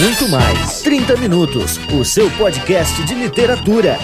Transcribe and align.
muito 0.00 0.28
mais. 0.28 0.82
30 0.82 1.16
Minutos, 1.16 1.78
o 1.92 2.04
seu 2.04 2.30
podcast 2.32 3.02
de 3.02 3.14
literatura. 3.14 3.98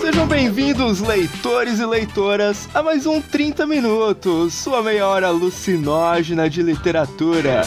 Sejam 0.00 0.26
bem-vindos, 0.26 1.00
leitores 1.00 1.78
e 1.80 1.84
leitoras, 1.84 2.66
a 2.72 2.82
mais 2.82 3.04
um 3.04 3.20
30 3.20 3.66
Minutos, 3.66 4.54
sua 4.54 4.82
meia 4.82 5.06
hora 5.06 5.28
alucinógena 5.28 6.48
de 6.48 6.62
literatura. 6.62 7.62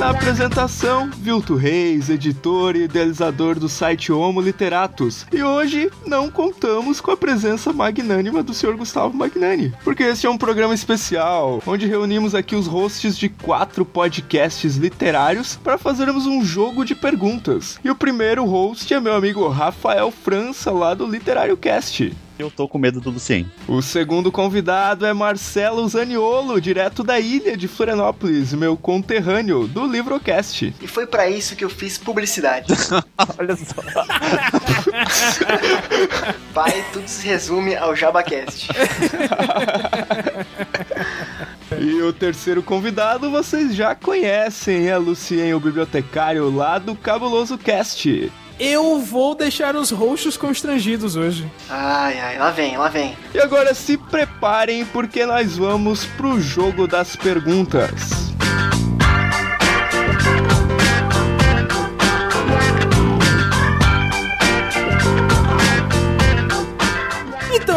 Na 0.00 0.08
apresentação, 0.08 1.10
Vilto 1.10 1.54
Reis, 1.56 2.08
editor 2.08 2.74
e 2.74 2.84
idealizador 2.84 3.58
do 3.58 3.68
site 3.68 4.10
Homo 4.10 4.40
Literatus. 4.40 5.26
E 5.30 5.42
hoje 5.42 5.90
não 6.06 6.30
contamos 6.30 7.02
com 7.02 7.10
a 7.10 7.16
presença 7.18 7.70
magnânima 7.70 8.42
do 8.42 8.54
Sr. 8.54 8.78
Gustavo 8.78 9.14
Magnani, 9.14 9.74
porque 9.84 10.04
este 10.04 10.26
é 10.26 10.30
um 10.30 10.38
programa 10.38 10.72
especial, 10.72 11.62
onde 11.66 11.86
reunimos 11.86 12.34
aqui 12.34 12.56
os 12.56 12.66
hosts 12.66 13.14
de 13.14 13.28
quatro 13.28 13.84
podcasts 13.84 14.76
literários 14.76 15.56
para 15.62 15.76
fazermos 15.76 16.24
um 16.24 16.42
jogo 16.42 16.82
de 16.82 16.94
perguntas. 16.94 17.78
E 17.84 17.90
o 17.90 17.94
primeiro 17.94 18.46
host 18.46 18.94
é 18.94 18.98
meu 18.98 19.12
amigo 19.12 19.46
Rafael 19.48 20.10
França, 20.10 20.70
lá 20.70 20.94
do 20.94 21.04
Literário 21.04 21.58
Cast. 21.58 22.16
Eu 22.40 22.50
tô 22.50 22.66
com 22.66 22.78
medo 22.78 23.02
do 23.02 23.10
Lucien. 23.10 23.46
O 23.68 23.82
segundo 23.82 24.32
convidado 24.32 25.04
é 25.04 25.12
Marcelo 25.12 25.86
Zaniolo, 25.86 26.58
direto 26.58 27.04
da 27.04 27.20
ilha 27.20 27.54
de 27.54 27.68
Florianópolis, 27.68 28.54
meu 28.54 28.78
conterrâneo 28.78 29.68
do 29.68 29.86
Livrocast. 29.86 30.74
E 30.80 30.86
foi 30.86 31.06
para 31.06 31.28
isso 31.28 31.54
que 31.54 31.62
eu 31.62 31.68
fiz 31.68 31.98
publicidade. 31.98 32.72
Olha 33.38 33.54
só. 33.56 33.82
Pai, 36.54 36.82
tudo 36.94 37.06
se 37.06 37.26
resume 37.26 37.76
ao 37.76 37.94
JabaCast. 37.94 38.68
E 41.78 42.02
o 42.02 42.12
terceiro 42.12 42.62
convidado 42.62 43.30
vocês 43.30 43.74
já 43.74 43.94
conhecem, 43.94 44.88
é 44.88 44.98
Lucien, 44.98 45.54
o 45.54 45.60
bibliotecário 45.60 46.54
lá 46.54 46.78
do 46.78 46.94
Cabuloso 46.96 47.56
Cast. 47.56 48.30
Eu 48.60 48.98
vou 48.98 49.34
deixar 49.34 49.74
os 49.74 49.90
roxos 49.90 50.36
constrangidos 50.36 51.16
hoje. 51.16 51.50
Ai, 51.70 52.20
ai, 52.20 52.38
lá 52.38 52.50
vem, 52.50 52.76
lá 52.76 52.88
vem. 52.88 53.16
E 53.34 53.40
agora 53.40 53.72
se 53.72 53.96
preparem 53.96 54.84
porque 54.84 55.24
nós 55.24 55.56
vamos 55.56 56.04
pro 56.04 56.38
jogo 56.38 56.86
das 56.86 57.16
perguntas. 57.16 58.29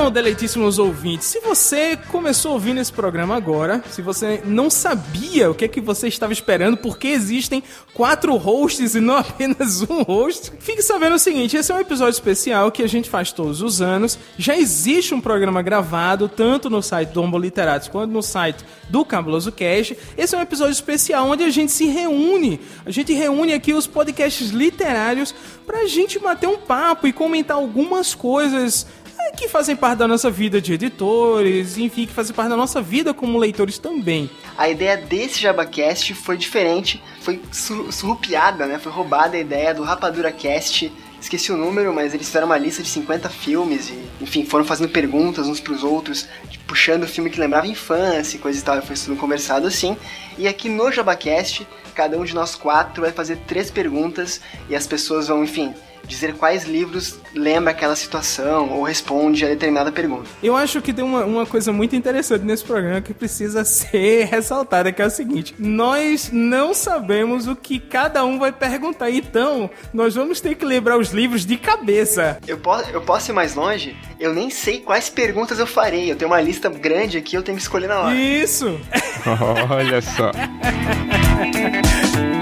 Então, 0.03 0.11
deleitíssimos 0.11 0.79
ouvintes, 0.79 1.27
se 1.27 1.39
você 1.39 1.95
começou 1.95 2.51
ouvindo 2.51 2.81
esse 2.81 2.91
programa 2.91 3.37
agora, 3.37 3.81
se 3.89 4.01
você 4.01 4.41
não 4.43 4.69
sabia 4.69 5.49
o 5.49 5.55
que 5.55 5.63
é 5.63 5.67
que 5.69 5.79
você 5.79 6.09
estava 6.09 6.33
esperando, 6.33 6.75
porque 6.75 7.07
existem 7.07 7.63
quatro 7.93 8.35
hosts 8.35 8.95
e 8.95 8.99
não 8.99 9.15
apenas 9.15 9.81
um 9.81 10.01
host, 10.01 10.51
fique 10.59 10.81
sabendo 10.81 11.15
o 11.15 11.19
seguinte: 11.19 11.55
esse 11.55 11.71
é 11.71 11.75
um 11.75 11.79
episódio 11.79 12.11
especial 12.11 12.69
que 12.69 12.83
a 12.83 12.87
gente 12.87 13.09
faz 13.09 13.31
todos 13.31 13.61
os 13.61 13.81
anos. 13.81 14.19
Já 14.37 14.57
existe 14.57 15.15
um 15.15 15.21
programa 15.21 15.61
gravado, 15.61 16.27
tanto 16.27 16.69
no 16.69 16.83
site 16.83 17.11
do 17.11 17.21
Homo 17.21 17.37
Literatos 17.37 17.87
quanto 17.87 18.11
no 18.11 18.21
site 18.21 18.65
do 18.89 19.05
Cabuloso 19.05 19.53
Cast. 19.53 19.97
Esse 20.17 20.35
é 20.35 20.37
um 20.37 20.41
episódio 20.41 20.73
especial 20.73 21.29
onde 21.29 21.45
a 21.45 21.49
gente 21.49 21.71
se 21.71 21.85
reúne. 21.85 22.59
A 22.85 22.91
gente 22.91 23.13
reúne 23.13 23.53
aqui 23.53 23.73
os 23.73 23.87
podcasts 23.87 24.49
literários 24.49 25.33
pra 25.65 25.87
gente 25.87 26.19
bater 26.19 26.49
um 26.49 26.57
papo 26.57 27.07
e 27.07 27.13
comentar 27.13 27.55
algumas 27.55 28.13
coisas 28.13 28.85
que 29.35 29.47
fazem 29.47 29.75
parte 29.75 29.99
da 29.99 30.07
nossa 30.07 30.29
vida 30.29 30.61
de 30.61 30.73
editores, 30.73 31.77
enfim, 31.77 32.05
que 32.05 32.13
fazem 32.13 32.35
parte 32.35 32.49
da 32.49 32.57
nossa 32.57 32.81
vida 32.81 33.13
como 33.13 33.37
leitores 33.37 33.77
também. 33.77 34.29
A 34.57 34.69
ideia 34.69 34.97
desse 34.97 35.39
JabaCast 35.41 36.13
foi 36.13 36.37
diferente, 36.37 37.01
foi 37.21 37.41
sur- 37.51 37.91
surrupiada, 37.91 38.65
né? 38.65 38.77
Foi 38.79 38.91
roubada 38.91 39.35
a 39.35 39.39
ideia 39.39 39.73
do 39.73 39.83
Rapadura 39.83 40.31
Cast. 40.31 40.91
Esqueci 41.19 41.51
o 41.53 41.57
número, 41.57 41.93
mas 41.93 42.13
eles 42.13 42.27
fizeram 42.27 42.47
uma 42.47 42.57
lista 42.57 42.83
de 42.83 42.89
50 42.89 43.29
filmes 43.29 43.89
e, 43.89 43.97
enfim, 44.21 44.45
foram 44.45 44.65
fazendo 44.65 44.89
perguntas 44.89 45.47
uns 45.47 45.59
pros 45.61 45.81
outros, 45.81 46.27
tipo, 46.49 46.65
puxando 46.65 47.03
o 47.03 47.07
filme 47.07 47.29
que 47.29 47.39
lembrava 47.39 47.65
infância 47.65 48.35
e 48.35 48.39
coisa 48.39 48.59
e 48.59 48.61
tal. 48.61 48.81
Foi 48.81 48.95
tudo 48.95 49.15
conversado 49.15 49.65
assim. 49.65 49.95
E 50.37 50.47
aqui 50.49 50.67
no 50.67 50.91
JabaCast, 50.91 51.65
cada 51.95 52.17
um 52.17 52.25
de 52.25 52.35
nós 52.35 52.55
quatro 52.55 53.01
vai 53.01 53.11
fazer 53.13 53.37
três 53.47 53.71
perguntas 53.71 54.41
e 54.69 54.75
as 54.75 54.85
pessoas 54.85 55.29
vão, 55.29 55.43
enfim, 55.45 55.73
dizer 56.07 56.33
quais 56.33 56.65
livros 56.65 57.19
lembra 57.33 57.71
aquela 57.71 57.95
situação 57.95 58.69
ou 58.69 58.83
responde 58.83 59.45
a 59.45 59.47
determinada 59.47 59.91
pergunta. 59.91 60.29
Eu 60.41 60.55
acho 60.55 60.81
que 60.81 60.93
tem 60.93 61.03
uma, 61.03 61.25
uma 61.25 61.45
coisa 61.45 61.71
muito 61.71 61.95
interessante 61.95 62.43
nesse 62.43 62.63
programa 62.63 63.01
que 63.01 63.13
precisa 63.13 63.63
ser 63.65 64.25
ressaltada, 64.25 64.91
que 64.91 65.01
é 65.01 65.05
o 65.05 65.09
seguinte: 65.09 65.55
nós 65.57 66.29
não 66.31 66.73
sabemos 66.73 67.47
o 67.47 67.55
que 67.55 67.79
cada 67.79 68.23
um 68.23 68.39
vai 68.39 68.51
perguntar, 68.51 69.09
então 69.09 69.69
nós 69.93 70.15
vamos 70.15 70.41
ter 70.41 70.55
que 70.55 70.65
lembrar 70.65 70.97
os 70.97 71.11
livros 71.11 71.45
de 71.45 71.57
cabeça. 71.57 72.39
Eu 72.47 72.57
posso, 72.57 72.89
eu 72.89 73.01
posso 73.01 73.31
ir 73.31 73.33
mais 73.33 73.55
longe? 73.55 73.95
Eu 74.19 74.33
nem 74.33 74.49
sei 74.49 74.79
quais 74.79 75.09
perguntas 75.09 75.59
eu 75.59 75.67
farei. 75.67 76.11
Eu 76.11 76.15
tenho 76.15 76.31
uma 76.31 76.41
lista 76.41 76.69
grande 76.69 77.17
aqui, 77.17 77.35
eu 77.35 77.43
tenho 77.43 77.57
que 77.57 77.63
escolher 77.63 77.87
na 77.87 77.99
hora. 77.99 78.15
Isso! 78.15 78.79
Olha 79.69 80.01
só. 80.01 80.31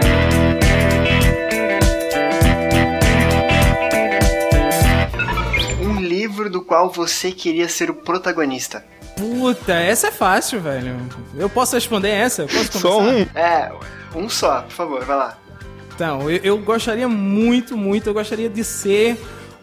qual 6.71 6.89
você 6.89 7.33
queria 7.33 7.67
ser 7.67 7.89
o 7.89 7.93
protagonista. 7.93 8.85
Puta, 9.17 9.73
essa 9.73 10.07
é 10.07 10.11
fácil, 10.11 10.61
velho. 10.61 10.95
Eu 11.35 11.49
posso 11.49 11.75
responder 11.75 12.07
essa? 12.07 12.43
Eu 12.43 12.47
posso 12.47 12.71
começar? 12.71 12.79
Só 12.79 13.01
um. 13.01 13.21
É, 13.37 13.71
um 14.15 14.29
só, 14.29 14.61
por 14.61 14.71
favor, 14.71 15.03
vai 15.03 15.17
lá. 15.17 15.37
Então, 15.93 16.31
eu, 16.31 16.37
eu 16.37 16.57
gostaria 16.59 17.09
muito, 17.09 17.75
muito, 17.75 18.07
eu 18.07 18.13
gostaria 18.13 18.47
de 18.47 18.63
ser 18.63 19.19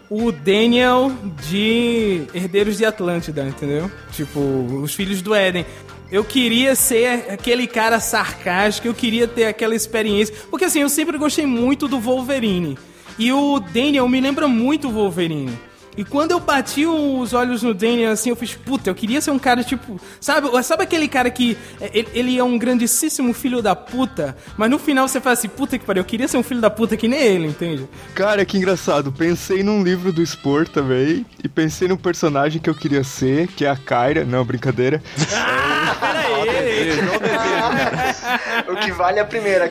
o 0.07 0.31
Daniel 0.31 1.11
de 1.47 2.27
Herdeiros 2.31 2.77
de 2.77 2.85
Atlântida, 2.85 3.41
entendeu? 3.41 3.89
Tipo, 4.11 4.39
os 4.39 4.93
filhos 4.93 5.23
do 5.23 5.33
Éden. 5.33 5.65
Eu 6.11 6.23
queria 6.23 6.75
ser 6.75 7.25
aquele 7.31 7.65
cara 7.65 7.99
sarcástico, 7.99 8.87
eu 8.87 8.93
queria 8.93 9.27
ter 9.27 9.45
aquela 9.45 9.73
experiência. 9.73 10.35
Porque 10.51 10.65
assim, 10.65 10.81
eu 10.81 10.89
sempre 10.89 11.17
gostei 11.17 11.47
muito 11.47 11.87
do 11.87 11.99
Wolverine. 11.99 12.77
E 13.17 13.33
o 13.33 13.59
Daniel 13.59 14.07
me 14.07 14.21
lembra 14.21 14.47
muito 14.47 14.89
o 14.89 14.91
Wolverine. 14.91 15.68
E 15.99 16.05
quando 16.05 16.31
eu 16.31 16.39
bati 16.39 16.85
os 16.85 17.33
olhos 17.33 17.61
no 17.61 17.73
Daniel, 17.73 18.13
assim, 18.13 18.29
eu 18.29 18.35
fiz, 18.37 18.55
puta, 18.55 18.89
eu 18.89 18.95
queria 18.95 19.19
ser 19.19 19.31
um 19.31 19.37
cara 19.37 19.65
tipo. 19.65 19.99
Sabe, 20.21 20.47
sabe 20.63 20.83
aquele 20.83 21.09
cara 21.09 21.29
que. 21.29 21.57
é, 21.81 21.91
Ele, 21.93 22.07
ele 22.13 22.37
é 22.37 22.43
um 22.43 22.57
grandíssimo 22.57 23.33
filho 23.33 23.61
da 23.61 23.75
puta, 23.75 24.37
mas 24.55 24.69
no 24.69 24.79
final 24.79 25.09
você 25.09 25.19
fala 25.19 25.33
assim, 25.33 25.49
puta 25.49 25.77
que 25.77 25.85
pariu, 25.85 25.99
eu 25.99 26.05
queria 26.05 26.29
ser 26.29 26.37
um 26.37 26.43
filho 26.43 26.61
da 26.61 26.69
puta 26.69 26.95
que 26.95 27.05
nem 27.05 27.19
ele, 27.19 27.47
entende? 27.47 27.85
Cara, 28.15 28.45
que 28.45 28.57
engraçado. 28.57 29.11
Pensei 29.11 29.61
num 29.61 29.83
livro 29.83 30.13
do 30.13 30.25
Spor 30.25 30.69
também. 30.69 31.25
E 31.43 31.49
pensei 31.49 31.89
num 31.89 31.97
personagem 31.97 32.61
que 32.61 32.69
eu 32.69 32.75
queria 32.75 33.03
ser, 33.03 33.49
que 33.49 33.65
é 33.65 33.69
a 33.69 33.75
Kyra. 33.75 34.23
Não, 34.23 34.45
brincadeira. 34.45 35.03
O 38.69 38.75
que 38.77 38.91
vale 38.93 39.19
é 39.19 39.21
a 39.21 39.25
primeira. 39.25 39.69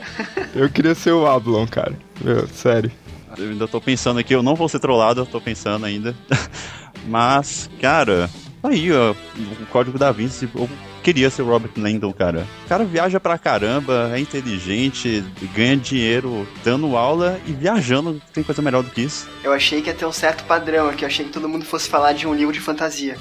Eu 0.55 0.69
queria 0.69 0.95
ser 0.95 1.13
o 1.13 1.27
Ablon, 1.27 1.67
cara. 1.67 1.95
Meu, 2.21 2.47
sério. 2.49 2.93
Eu 3.39 3.51
ainda 3.51 3.69
tô 3.69 3.81
pensando 3.81 4.19
aqui, 4.19 4.35
eu 4.35 4.43
não 4.43 4.55
vou 4.55 4.69
ser 4.69 4.79
trollado, 4.79 5.21
eu 5.21 5.27
tô 5.27 5.41
pensando 5.41 5.87
ainda. 5.87 6.15
Mas, 7.07 7.71
cara, 7.81 8.29
aí, 8.63 8.93
ó, 8.93 9.13
o 9.13 9.67
código 9.67 9.99
da 9.99 10.11
Vinci, 10.13 10.49
eu 10.55 10.69
queria 11.03 11.31
ser 11.31 11.43
o 11.43 11.47
Robert 11.47 11.71
Landon, 11.77 12.13
cara. 12.13 12.47
O 12.65 12.69
cara 12.69 12.85
viaja 12.85 13.19
pra 13.19 13.39
caramba, 13.39 14.11
é 14.13 14.21
inteligente, 14.21 15.25
ganha 15.55 15.77
dinheiro 15.77 16.47
dando 16.65 16.97
aula 16.97 17.41
e 17.47 17.53
viajando, 17.53 18.21
tem 18.33 18.43
coisa 18.45 18.61
melhor 18.61 18.83
do 18.83 18.91
que 18.91 19.03
isso. 19.03 19.29
Eu 19.43 19.53
achei 19.53 19.81
que 19.81 19.89
ia 19.89 19.95
ter 19.95 20.05
um 20.05 20.13
certo 20.13 20.45
padrão 20.45 20.89
aqui, 20.89 21.05
eu 21.05 21.09
achei 21.09 21.25
que 21.25 21.33
todo 21.33 21.49
mundo 21.49 21.65
fosse 21.65 21.89
falar 21.89 22.13
de 22.13 22.27
um 22.27 22.35
livro 22.35 22.53
de 22.53 22.61
fantasia. 22.61 23.17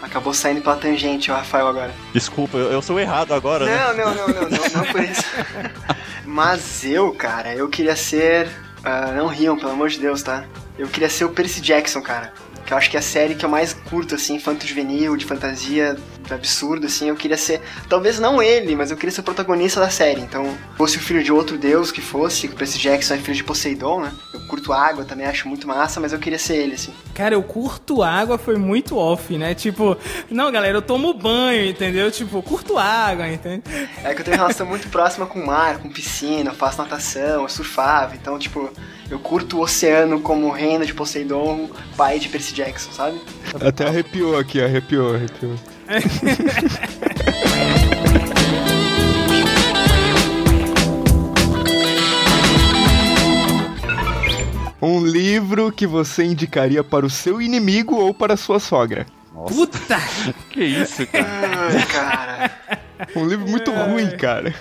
Acabou 0.00 0.32
saindo 0.32 0.60
pela 0.62 0.76
tangente 0.76 1.30
o 1.30 1.34
Rafael 1.34 1.66
agora. 1.66 1.92
Desculpa, 2.12 2.56
eu, 2.56 2.70
eu 2.70 2.80
sou 2.80 2.98
errado 3.00 3.34
agora, 3.34 3.66
né? 3.66 3.76
Não, 3.76 3.96
não, 3.96 4.14
não, 4.14 4.28
não, 4.28 4.50
não, 4.50 4.68
não 4.76 4.92
por 4.92 5.02
isso. 5.02 5.24
Mas 6.24 6.84
eu, 6.84 7.12
cara, 7.12 7.54
eu 7.54 7.68
queria 7.68 7.96
ser. 7.96 8.48
Ah, 8.88 9.12
não 9.12 9.26
riam, 9.26 9.58
pelo 9.58 9.72
amor 9.72 9.90
de 9.90 9.98
Deus, 9.98 10.22
tá? 10.22 10.46
Eu 10.78 10.88
queria 10.88 11.10
ser 11.10 11.26
o 11.26 11.28
Percy 11.28 11.60
Jackson, 11.60 12.00
cara. 12.00 12.32
Que 12.64 12.72
eu 12.72 12.78
acho 12.78 12.90
que 12.90 12.96
é 12.96 13.00
a 13.00 13.02
série 13.02 13.34
que 13.34 13.44
eu 13.44 13.48
mais 13.48 13.74
curto, 13.74 14.14
assim, 14.14 14.36
infanto-juvenil, 14.36 15.14
de 15.14 15.26
fantasia, 15.26 15.94
absurdo, 16.34 16.86
assim. 16.86 17.08
Eu 17.08 17.16
queria 17.16 17.36
ser. 17.36 17.60
Talvez 17.88 18.18
não 18.18 18.42
ele, 18.42 18.74
mas 18.74 18.90
eu 18.90 18.96
queria 18.96 19.10
ser 19.12 19.20
o 19.20 19.24
protagonista 19.24 19.80
da 19.80 19.90
série. 19.90 20.20
Então, 20.20 20.56
fosse 20.76 20.96
o 20.96 21.00
filho 21.00 21.22
de 21.22 21.32
outro 21.32 21.56
deus 21.56 21.90
que 21.90 22.00
fosse, 22.00 22.48
que 22.48 22.54
o 22.54 22.56
Percy 22.56 22.78
Jackson 22.78 23.14
é 23.14 23.18
filho 23.18 23.36
de 23.36 23.44
Poseidon, 23.44 24.00
né? 24.00 24.12
Eu 24.32 24.40
curto 24.46 24.72
água 24.72 25.04
também, 25.04 25.26
acho 25.26 25.48
muito 25.48 25.66
massa, 25.66 26.00
mas 26.00 26.12
eu 26.12 26.18
queria 26.18 26.38
ser 26.38 26.56
ele, 26.56 26.74
assim. 26.74 26.92
Cara, 27.14 27.34
eu 27.34 27.42
curto 27.42 28.02
água 28.02 28.38
foi 28.38 28.56
muito 28.56 28.96
off, 28.96 29.36
né? 29.36 29.54
Tipo, 29.54 29.96
não, 30.30 30.50
galera, 30.50 30.78
eu 30.78 30.82
tomo 30.82 31.12
banho, 31.14 31.64
entendeu? 31.64 32.10
Tipo, 32.10 32.42
curto 32.42 32.78
água, 32.78 33.28
entende? 33.28 33.62
É 34.04 34.14
que 34.14 34.20
eu 34.20 34.24
tenho 34.24 34.36
uma 34.36 34.44
relação 34.44 34.66
muito 34.66 34.88
próxima 34.88 35.26
com 35.26 35.40
o 35.40 35.46
mar, 35.46 35.78
com 35.78 35.88
piscina, 35.88 36.50
eu 36.50 36.54
faço 36.54 36.78
natação, 36.78 37.42
eu 37.42 37.48
surfava, 37.48 38.14
então, 38.14 38.38
tipo, 38.38 38.70
eu 39.10 39.18
curto 39.18 39.58
o 39.58 39.60
oceano 39.60 40.20
como 40.20 40.50
reino 40.50 40.84
de 40.84 40.94
Poseidon, 40.94 41.70
pai 41.96 42.18
de 42.18 42.28
Percy 42.28 42.54
Jackson, 42.54 42.92
sabe? 42.92 43.20
Até 43.60 43.86
arrepiou 43.86 44.38
aqui, 44.38 44.60
arrepiou, 44.60 45.14
arrepiou 45.14 45.54
um 54.80 55.04
livro 55.04 55.72
que 55.72 55.86
você 55.86 56.24
indicaria 56.24 56.84
para 56.84 57.06
o 57.06 57.10
seu 57.10 57.40
inimigo 57.40 57.96
ou 57.96 58.12
para 58.12 58.36
sua 58.36 58.60
sogra. 58.60 59.06
Nossa. 59.32 59.54
Puta! 59.54 59.98
que 60.50 60.62
isso, 60.62 61.06
cara? 61.06 61.26
Ai, 61.70 61.86
cara. 61.86 62.50
Um 63.16 63.26
livro 63.26 63.48
muito 63.48 63.70
ruim, 63.70 64.10
cara. 64.16 64.54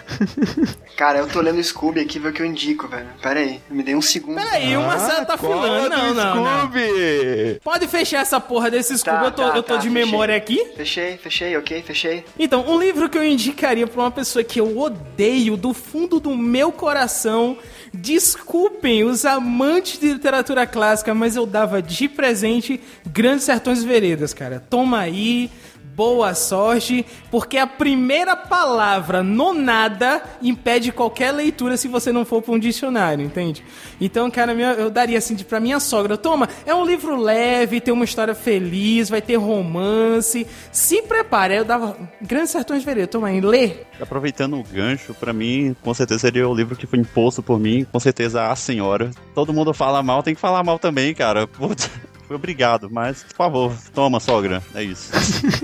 Cara, 0.96 1.20
eu 1.20 1.28
tô 1.28 1.42
lendo 1.42 1.64
Scooby 1.64 2.00
aqui, 2.02 2.18
ver 2.20 2.30
o 2.30 2.34
que 2.34 2.42
eu 2.42 2.46
indico, 2.46 2.88
velho. 2.88 3.08
Pera 3.22 3.40
aí, 3.40 3.62
me 3.70 3.84
dei 3.84 3.96
um 3.96 4.02
segundo. 4.02 4.36
Peraí, 4.36 4.76
o 4.76 4.82
Marcelo 4.82 5.26
tá 5.26 5.34
Ah, 5.36 5.38
cola 5.38 5.64
filando. 5.64 5.90
Não, 5.90 6.08
do 6.08 6.14
não, 6.16 6.36
não. 6.36 6.60
Scooby! 6.62 7.60
Pode 7.64 7.88
fechar 7.88 8.22
essa 8.22 8.40
porra 8.40 8.72
desse 8.72 8.98
Scooby, 8.98 9.18
Tá, 9.18 9.26
eu 9.26 9.32
tô, 9.32 9.50
tá, 9.50 9.56
eu 9.58 9.64
tô 9.64 9.74
tá, 9.76 9.80
de 9.80 9.88
fechei. 9.90 10.06
memória 10.06 10.36
aqui. 10.36 10.66
Fechei, 10.76 11.18
fechei, 11.18 11.56
ok, 11.58 11.82
fechei. 11.84 12.26
Então, 12.40 12.66
um 12.68 12.80
livro 12.80 13.10
que 13.10 13.18
eu 13.18 13.24
indicaria 13.24 13.86
pra 13.88 14.02
uma 14.02 14.12
pessoa 14.12 14.44
que 14.44 14.60
eu 14.60 14.78
odeio 14.78 15.56
do 15.56 15.74
fundo 15.74 16.20
do 16.20 16.36
meu 16.36 16.72
coração. 16.72 17.58
Desculpem 17.94 19.04
os 19.04 19.26
amantes 19.26 20.00
de 20.00 20.14
literatura 20.14 20.66
clássica, 20.66 21.14
mas 21.14 21.36
eu 21.36 21.46
dava 21.46 21.82
de 21.82 22.08
presente 22.08 22.80
Grandes 23.06 23.44
Sertões 23.46 23.84
e 23.84 23.88
Veredas, 23.88 24.34
cara. 24.34 24.64
Toma 24.70 25.00
aí, 25.00 25.50
boa 25.98 26.36
sorte, 26.36 27.04
porque 27.32 27.58
a 27.58 27.66
primeira 27.66 28.36
palavra 28.36 29.24
no 29.24 29.52
nada 29.52 30.22
impede 30.44 30.92
qualquer 30.92 31.32
leitura 31.32 31.76
se 31.76 31.88
você 31.88 32.12
não 32.12 32.24
for 32.24 32.40
pra 32.40 32.54
um 32.54 32.60
dicionário, 32.60 33.26
entende? 33.26 33.64
Então, 34.00 34.30
cara, 34.30 34.54
eu 34.54 34.92
daria 34.92 35.18
assim 35.18 35.34
de- 35.34 35.44
pra 35.44 35.60
minha 35.60 35.80
sogra: 35.80 36.16
toma, 36.16 36.48
é 36.68 36.76
um 36.76 36.86
livro 36.86 37.20
leve, 37.20 37.82
tem 37.82 37.92
uma 37.92 38.06
história 38.06 38.36
feliz, 38.36 39.10
vai 39.10 39.24
ter 39.24 39.38
romance. 39.38 40.46
Se 40.72 41.02
prepare. 41.02 41.56
Eu 41.56 41.66
dava 41.66 41.98
Grandes 42.22 42.52
Sertões 42.52 42.84
e 42.84 42.86
Veredas, 42.86 43.10
toma 43.10 43.30
aí, 43.30 43.42
lê. 43.42 43.72
Aproveitando 44.00 44.60
o 44.60 44.64
gancho, 44.64 45.16
pra 45.16 45.34
mim, 45.34 45.76
com 45.82 45.94
certeza 45.96 46.20
seria 46.20 46.48
o 46.48 46.54
livro 46.54 46.76
que 46.76 46.86
foi 46.86 47.00
imposto 47.00 47.42
por 47.42 47.60
mim, 47.60 47.88
com 47.92 48.00
certeza 48.00 48.52
a 48.52 48.56
senhora. 48.56 49.10
Todo 49.34 49.52
mundo 49.52 49.74
fala 49.74 50.04
mal, 50.04 50.22
tem 50.22 50.36
que 50.36 50.42
falar 50.42 50.64
mal 50.64 50.78
também, 50.78 51.16
cara. 51.16 51.48
Putz, 51.48 51.90
obrigado, 52.36 52.90
mas, 52.92 53.24
por 53.24 53.36
favor, 53.36 53.74
toma, 53.94 54.20
sogra. 54.20 54.62
É 54.76 54.84
isso. 54.84 55.12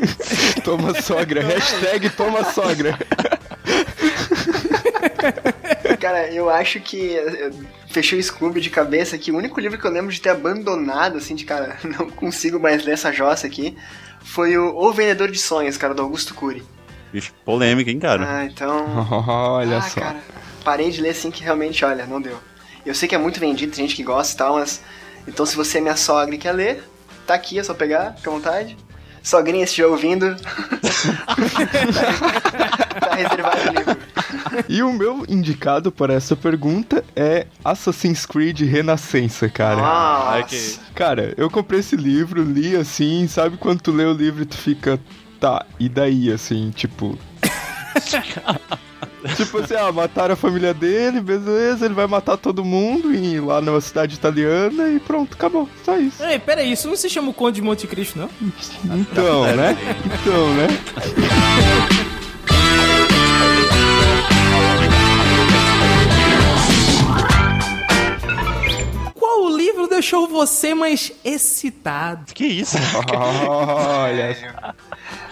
Toma 0.63 0.99
sogra. 1.01 1.43
Hashtag 1.43 2.09
toma 2.11 2.45
sogra. 2.45 2.97
Cara, 5.99 6.31
eu 6.31 6.49
acho 6.49 6.79
que 6.79 6.97
eu 6.97 7.53
fechei 7.89 8.19
o 8.19 8.23
Scooby 8.23 8.59
de 8.59 8.69
cabeça 8.69 9.15
aqui. 9.15 9.31
O 9.31 9.37
único 9.37 9.59
livro 9.59 9.77
que 9.77 9.85
eu 9.85 9.91
lembro 9.91 10.11
de 10.11 10.19
ter 10.19 10.29
abandonado, 10.29 11.17
assim, 11.17 11.35
de 11.35 11.45
cara, 11.45 11.77
não 11.83 12.09
consigo 12.09 12.59
mais 12.59 12.83
ler 12.83 12.93
essa 12.93 13.11
jossa 13.11 13.47
aqui, 13.47 13.75
foi 14.21 14.57
o 14.57 14.75
O 14.75 14.91
Vendedor 14.91 15.31
de 15.31 15.39
Sonhos, 15.39 15.77
cara, 15.77 15.93
do 15.93 16.01
Augusto 16.01 16.33
Cury. 16.33 16.63
Bicho, 17.11 17.33
polêmica, 17.45 17.91
hein, 17.91 17.99
cara? 17.99 18.25
Ah, 18.27 18.45
então. 18.45 18.85
Olha 19.27 19.77
ah, 19.77 19.81
só. 19.81 20.01
cara, 20.01 20.19
parei 20.63 20.89
de 20.89 20.99
ler 20.99 21.09
assim 21.09 21.29
que 21.29 21.43
realmente, 21.43 21.85
olha, 21.85 22.05
não 22.05 22.21
deu. 22.21 22.39
Eu 22.85 22.95
sei 22.95 23.07
que 23.07 23.15
é 23.15 23.17
muito 23.17 23.39
vendido, 23.39 23.73
tem 23.73 23.87
gente 23.87 23.95
que 23.95 24.03
gosta 24.03 24.33
e 24.33 24.37
tal, 24.37 24.55
mas. 24.55 24.81
Então, 25.27 25.45
se 25.45 25.55
você 25.55 25.77
é 25.77 25.81
minha 25.81 25.95
sogra 25.95 26.33
e 26.35 26.37
quer 26.37 26.51
ler, 26.51 26.83
tá 27.25 27.33
aqui, 27.33 27.57
é 27.59 27.63
só 27.63 27.73
pegar, 27.73 28.13
fica 28.17 28.29
à 28.29 28.33
vontade. 28.33 28.77
Sogrinha, 29.23 29.65
se 29.65 29.71
estiver 29.71 29.87
ouvindo. 29.87 30.35
tá 32.99 33.15
reservado 33.15 33.57
o 33.69 33.73
livro. 33.73 33.97
E 34.67 34.83
o 34.83 34.91
meu 34.91 35.25
indicado 35.29 35.91
para 35.91 36.13
essa 36.13 36.35
pergunta 36.35 37.03
é 37.15 37.47
Assassin's 37.63 38.25
Creed 38.25 38.59
Renascença, 38.61 39.47
cara. 39.49 39.77
Nossa. 39.77 40.43
Que- 40.43 40.79
Cara, 40.93 41.33
eu 41.37 41.49
comprei 41.49 41.79
esse 41.79 41.95
livro, 41.95 42.43
li 42.43 42.75
assim, 42.75 43.25
sabe 43.27 43.55
quando 43.57 43.81
tu 43.81 43.91
lê 43.91 44.03
o 44.05 44.13
livro 44.13 44.43
e 44.43 44.45
tu 44.45 44.57
fica, 44.57 44.99
tá, 45.39 45.65
e 45.79 45.87
daí, 45.87 46.29
assim, 46.31 46.69
tipo. 46.71 47.17
tipo 49.35 49.57
assim, 49.59 49.75
ah, 49.75 49.91
mataram 49.91 50.33
a 50.33 50.37
família 50.37 50.73
dele, 50.73 51.19
beleza, 51.21 51.85
ele 51.85 51.93
vai 51.93 52.07
matar 52.07 52.37
todo 52.37 52.63
mundo 52.63 53.13
e 53.13 53.39
lá 53.39 53.61
numa 53.61 53.81
cidade 53.81 54.15
italiana 54.15 54.89
e 54.89 54.99
pronto, 54.99 55.33
acabou, 55.33 55.69
só 55.83 55.97
isso. 55.97 56.23
Ei, 56.23 56.39
peraí, 56.39 56.71
isso 56.71 56.87
não 56.87 56.95
se 56.95 57.09
chama 57.09 57.29
o 57.29 57.33
Conde 57.33 57.55
de 57.55 57.61
Monte 57.61 57.87
Cristo, 57.87 58.19
não? 58.19 58.29
Então, 58.97 59.55
né? 59.55 59.77
Então, 60.05 60.53
né? 60.55 60.67
Qual 69.15 69.57
livro 69.57 69.87
deixou 69.87 70.27
você 70.27 70.73
mais 70.73 71.11
excitado? 71.23 72.33
Que 72.33 72.45
isso? 72.45 72.77
Olha, 73.17 74.35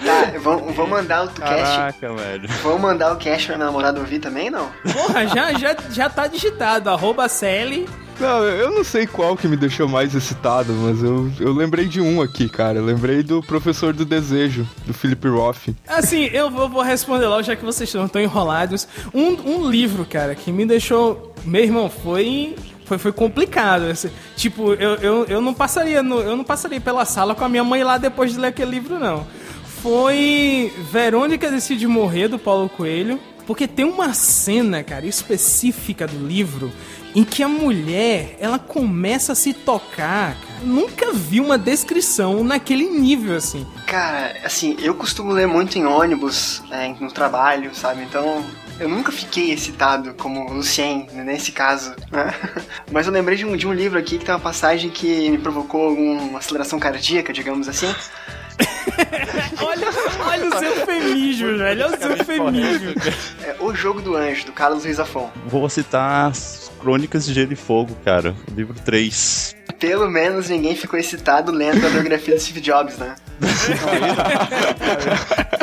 Tá, 0.06 0.31
vamos, 0.42 0.75
vamos 0.75 0.89
mandar 0.92 1.25
o 1.25 1.27
cast. 1.30 1.39
Caraca, 1.77 2.13
velho. 2.13 2.50
Vamos 2.63 2.81
mandar 2.81 3.13
o 3.13 3.18
cast 3.18 3.48
pra 3.48 3.56
minha 3.56 3.65
namorada 3.68 4.00
ouvir 4.00 4.19
também, 4.19 4.50
não? 4.50 4.68
Porra, 4.94 5.27
já, 5.27 5.53
já, 5.53 5.75
já 5.89 6.09
tá 6.09 6.27
digitado, 6.27 6.89
arroba 6.89 7.27
Sally. 7.30 7.88
Não, 8.19 8.44
eu 8.44 8.69
não 8.69 8.83
sei 8.83 9.07
qual 9.07 9.36
que 9.36 9.48
me 9.48 9.57
deixou 9.57 9.88
mais 9.88 10.13
excitado, 10.13 10.71
mas 10.74 11.01
eu, 11.01 11.31
eu 11.39 11.51
lembrei 11.53 11.88
de 11.88 12.00
um 12.00 12.21
aqui, 12.21 12.48
cara. 12.48 12.77
Eu 12.77 12.86
lembrei 12.86 13.24
do 13.24 13.42
Professor 13.42 13.94
do 13.94 14.06
Desejo, 14.06 14.68
do 14.86 14.94
Philip 14.94 15.27
Roth. 15.27 15.69
Assim, 15.88 16.25
eu 16.25 16.51
vou, 16.51 16.69
vou 16.69 16.83
responder 16.83 17.25
logo, 17.25 17.42
já 17.42 17.56
que 17.56 17.65
vocês 17.65 17.92
não 17.95 18.06
estão 18.06 18.21
enrolados. 18.21 18.88
Um, 19.12 19.30
um 19.63 19.68
livro, 19.69 20.06
cara, 20.06 20.36
que 20.36 20.51
me 20.51 20.68
deixou. 20.68 21.33
Meu 21.44 21.63
irmão, 21.63 21.89
foi. 21.89 22.56
Foi, 22.86 22.98
foi 23.00 23.12
complicado. 23.13 23.89
esse- 23.89 24.12
tipo, 24.36 24.74
eu, 24.74 24.95
eu, 24.95 25.25
eu, 25.25 25.42
não 25.42 25.53
passaria 25.53 26.03
no, 26.03 26.19
eu 26.19 26.36
não 26.36 26.44
passaria 26.44 26.80
pela 26.81 27.06
sala 27.06 27.33
com 27.33 27.44
a 27.45 27.50
minha 27.50 27.63
mãe 27.63 27.83
lá 27.83 27.98
depois 27.98 28.33
de 28.33 28.38
ler 28.39 28.48
aquele 28.50 28.69
livro, 28.71 29.00
não. 29.00 29.25
Foi 29.81 30.72
Verônica 30.92 31.50
Decide 31.50 31.88
Morrer, 31.88 32.28
do 32.28 32.38
Paulo 32.38 32.69
Coelho. 32.69 33.19
Porque 33.48 33.68
tem 33.68 33.83
uma 33.83 34.13
cena, 34.13 34.83
cara, 34.83 35.06
específica 35.07 36.06
do 36.06 36.25
livro 36.25 36.72
em 37.16 37.24
que 37.24 37.42
a 37.42 37.48
mulher, 37.48 38.38
ela 38.39 38.60
começa 38.60 39.33
a 39.33 39.36
se 39.36 39.54
tocar, 39.54 40.36
cara. 40.36 40.62
Nunca 40.63 41.12
vi 41.12 41.42
uma 41.42 41.57
descrição 41.57 42.44
naquele 42.44 42.86
nível, 42.86 43.36
assim. 43.36 43.66
Cara, 43.88 44.38
assim, 44.45 44.78
eu 44.80 44.94
costumo 44.94 45.31
ler 45.31 45.48
muito 45.48 45.78
em 45.78 45.86
ônibus, 45.86 46.62
é, 46.72 46.94
no 47.00 47.12
trabalho, 47.12 47.74
sabe? 47.75 48.04
Então, 48.04 48.45
eu 48.80 48.88
nunca 48.88 49.12
fiquei 49.12 49.51
excitado 49.51 50.13
como 50.13 50.54
Lucien, 50.54 51.07
né, 51.12 51.24
nesse 51.24 51.51
caso, 51.51 51.95
né? 52.12 52.34
Mas 52.92 53.07
eu 53.07 53.12
lembrei 53.12 53.36
de 53.36 53.45
um, 53.45 53.57
de 53.57 53.68
um 53.68 53.74
livro 53.74 53.98
aqui 53.98 54.18
que 54.18 54.25
tem 54.25 54.34
uma 54.34 54.39
passagem 54.39 54.92
que 54.92 55.30
me 55.30 55.39
provocou 55.39 55.89
alguma 55.89 56.38
aceleração 56.38 56.80
cardíaca, 56.80 57.34
digamos 57.34 57.68
assim. 57.68 57.94
Olha, 59.62 59.88
olha 60.25 60.48
os 60.50 60.62
eufemismos, 60.62 61.58
velho. 61.60 61.86
Olha 61.86 61.96
os 61.96 62.01
eufemismos. 62.01 62.96
É 63.44 63.56
O 63.60 63.74
Jogo 63.74 64.01
do 64.01 64.15
Anjo, 64.15 64.46
do 64.46 64.51
Carlos 64.51 64.84
Ruiz 64.84 64.98
Zafon. 64.98 65.29
Vou 65.46 65.70
citar 65.70 66.29
as 66.32 66.72
Crônicas 66.79 67.25
de 67.25 67.34
Gelo 67.34 67.53
e 67.53 67.56
Fogo, 67.56 67.96
cara. 68.03 68.36
O 68.51 68.56
livro 68.56 68.74
3. 68.84 69.56
Pelo 69.79 70.10
menos 70.10 70.50
ninguém 70.50 70.75
ficou 70.75 71.00
excitado 71.00 71.51
lendo 71.51 71.86
a 71.86 71.89
biografia 71.89 72.36
do 72.36 72.41
Steve 72.41 72.62
Jobs, 72.62 72.98
né? 72.98 73.15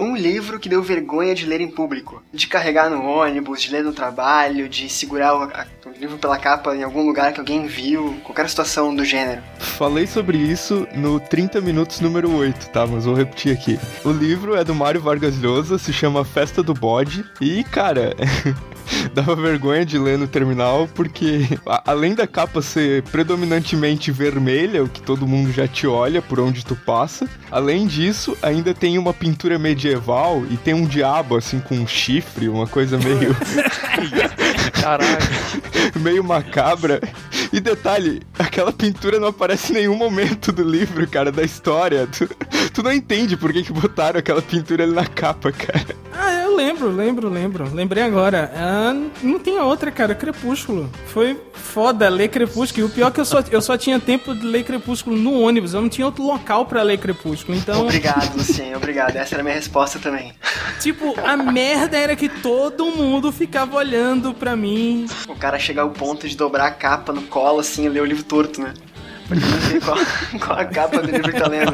um 0.00 0.16
livro 0.16 0.58
que 0.58 0.68
deu 0.68 0.82
vergonha 0.82 1.34
de 1.34 1.44
ler 1.46 1.60
em 1.60 1.68
público. 1.70 2.22
De 2.32 2.46
carregar 2.46 2.88
no 2.90 3.04
ônibus, 3.04 3.62
de 3.62 3.70
ler 3.70 3.84
no 3.84 3.92
trabalho, 3.92 4.68
de 4.68 4.88
segurar 4.88 5.34
o, 5.36 5.42
a- 5.44 5.66
o 5.86 5.90
livro 6.00 6.16
pela 6.18 6.38
capa 6.38 6.74
em 6.74 6.82
algum 6.82 7.02
lugar 7.06 7.32
que 7.32 7.40
alguém 7.40 7.66
viu, 7.66 8.16
qualquer 8.24 8.48
situação 8.48 8.94
do 8.94 9.04
gênero. 9.04 9.42
Falei 9.58 10.06
sobre 10.06 10.38
isso 10.38 10.86
no 10.94 11.18
30 11.20 11.60
Minutos 11.60 12.00
número 12.00 12.30
8, 12.34 12.70
tá? 12.70 12.86
Mas 12.86 13.04
vou 13.04 13.14
repetir 13.14 13.52
aqui. 13.52 13.78
O 14.04 14.10
livro 14.10 14.54
é 14.56 14.64
do 14.64 14.74
Mário 14.74 15.00
Vargas 15.00 15.36
Llosa, 15.36 15.78
se 15.78 15.92
chama 15.92 16.24
Festa 16.24 16.62
do 16.62 16.72
Bode. 16.74 17.24
E, 17.40 17.62
cara, 17.64 18.14
dava 19.14 19.34
vergonha 19.36 19.84
de 19.84 19.98
ler 19.98 20.18
no 20.18 20.26
terminal, 20.26 20.88
porque 20.94 21.46
a- 21.66 21.82
além 21.86 22.14
da 22.14 22.26
capa 22.26 22.60
ser 22.62 23.02
predominantemente 23.04 24.10
vermelha, 24.12 24.82
o 24.84 24.88
que 24.88 25.02
todo 25.02 25.26
mundo 25.26 25.52
já 25.52 25.66
te 25.68 25.86
olha 25.86 26.20
por 26.22 26.40
onde 26.40 26.64
tu 26.64 26.74
passa, 26.76 27.28
além 27.50 27.86
disso, 27.86 28.36
ainda 28.42 28.72
tem 28.74 28.98
uma 28.98 29.12
pintura 29.14 29.58
medieval 29.58 30.42
e 30.50 30.56
tem 30.56 30.74
um 30.74 30.86
diabo, 30.86 31.36
assim, 31.36 31.60
com 31.60 31.74
um 31.76 31.86
chifre, 31.86 32.48
uma 32.48 32.66
coisa 32.66 32.98
meio. 32.98 33.36
Caraca. 34.72 35.18
meio 35.98 36.22
macabra. 36.24 37.00
E 37.52 37.60
detalhe, 37.60 38.22
aquela 38.38 38.72
pintura 38.72 39.18
não 39.18 39.28
aparece 39.28 39.72
em 39.72 39.76
nenhum 39.76 39.96
momento 39.96 40.52
do 40.52 40.62
livro, 40.62 41.06
cara, 41.08 41.32
da 41.32 41.42
história. 41.42 42.06
Tu, 42.06 42.28
tu 42.72 42.82
não 42.82 42.92
entende 42.92 43.36
por 43.36 43.52
que, 43.52 43.62
que 43.62 43.72
botaram 43.72 44.18
aquela 44.18 44.40
pintura 44.40 44.84
ali 44.84 44.92
na 44.92 45.04
capa, 45.06 45.50
cara. 45.52 45.96
Ah, 46.12 46.32
eu 46.44 46.49
lembro, 46.60 46.90
lembro, 46.90 47.28
lembro. 47.28 47.74
Lembrei 47.74 48.02
agora. 48.02 48.52
Ah, 48.54 48.94
não 49.22 49.38
tem 49.38 49.58
outra, 49.58 49.90
cara. 49.90 50.14
Crepúsculo. 50.14 50.90
Foi 51.06 51.40
foda 51.54 52.08
ler 52.08 52.28
Crepúsculo. 52.28 52.86
E 52.86 52.90
o 52.90 52.92
pior 52.92 53.08
é 53.08 53.10
que 53.10 53.20
eu 53.20 53.24
só, 53.24 53.42
eu 53.50 53.62
só 53.62 53.76
tinha 53.78 53.98
tempo 53.98 54.34
de 54.34 54.46
ler 54.46 54.64
Crepúsculo 54.64 55.16
no 55.16 55.40
ônibus. 55.40 55.72
Eu 55.72 55.80
não 55.80 55.88
tinha 55.88 56.06
outro 56.06 56.22
local 56.22 56.66
pra 56.66 56.82
ler 56.82 56.98
Crepúsculo. 56.98 57.56
Então, 57.56 57.82
Obrigado, 57.82 58.36
Lucien, 58.36 58.74
obrigado. 58.76 59.16
Essa 59.16 59.34
era 59.34 59.42
a 59.42 59.44
minha 59.44 59.56
resposta 59.56 59.98
também. 59.98 60.32
tipo, 60.80 61.14
a 61.24 61.36
merda 61.36 61.96
era 61.96 62.14
que 62.14 62.28
todo 62.28 62.86
mundo 62.86 63.32
ficava 63.32 63.76
olhando 63.76 64.34
pra 64.34 64.54
mim. 64.54 65.06
O 65.28 65.34
cara 65.34 65.58
chegar 65.58 65.82
ao 65.82 65.90
ponto 65.90 66.28
de 66.28 66.36
dobrar 66.36 66.66
a 66.66 66.70
capa 66.70 67.12
no 67.12 67.22
colo, 67.22 67.60
assim, 67.60 67.86
e 67.86 67.88
ler 67.88 68.02
o 68.02 68.04
livro 68.04 68.24
torto, 68.24 68.60
né? 68.60 68.74
Não 69.36 69.60
sei 69.62 69.80
qual, 69.80 69.96
qual 70.46 70.58
a 70.58 70.64
capa 70.64 71.00
do 71.02 71.10
livro 71.10 71.32
que 71.32 71.40
tá 71.40 71.48
lendo. 71.48 71.72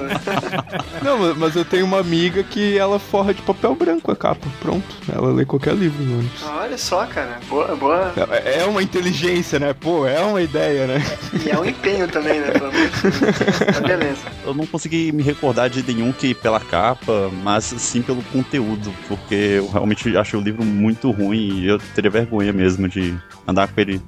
Não, 1.03 1.19
mas- 1.19 1.37
mas 1.37 1.57
eu 1.57 1.65
tenho 1.65 1.85
uma 1.85 2.01
amiga 2.01 2.43
que 2.43 2.77
ela 2.79 2.99
forra 2.99 3.33
de 3.33 3.43
papel 3.43 3.75
branco 3.75 4.11
a 4.11 4.17
capa. 4.17 4.47
Pronto. 4.61 4.85
Ela 5.13 5.33
lê 5.33 5.45
qualquer 5.45 5.75
livro 5.75 6.03
no 6.03 6.19
ônibus. 6.19 6.43
Olha 6.45 6.79
só, 6.79 7.07
cara. 7.07 7.39
Boa, 7.49 7.75
boa. 7.77 8.13
É 8.45 8.61
é 8.61 8.65
uma 8.65 8.83
inteligência, 8.83 9.59
né? 9.59 9.73
Pô, 9.73 10.07
é 10.07 10.21
uma 10.21 10.41
ideia, 10.43 10.87
né? 10.87 11.03
E 11.45 11.51
é 11.51 11.59
um 11.59 11.65
empenho 11.65 12.09
também, 12.09 12.41
né? 12.41 12.51
Tá 12.53 13.81
beleza. 13.81 14.21
Eu 14.45 14.55
não 14.55 14.67
consegui 14.67 15.13
me 15.13 15.23
recordar 15.23 15.69
de 15.71 15.83
nenhum 15.83 16.13
que 16.13 16.35
pela 16.35 16.61
capa, 16.61 17.31
mas 17.43 17.65
sim 17.65 18.03
pelo 18.03 18.23
conteúdo, 18.33 18.93
porque 19.09 19.35
eu 19.35 19.69
realmente 19.69 20.17
achei 20.17 20.39
o 20.39 20.43
livro 20.43 20.65
muito 20.65 21.11
ruim 21.11 21.61
e 21.61 21.69
eu 21.69 21.79
teria 21.95 22.11
vergonha 22.11 22.53
mesmo 22.53 22.89
de 22.89 23.15
andar 23.47 23.69
com 23.69 23.81
ele 23.81 24.01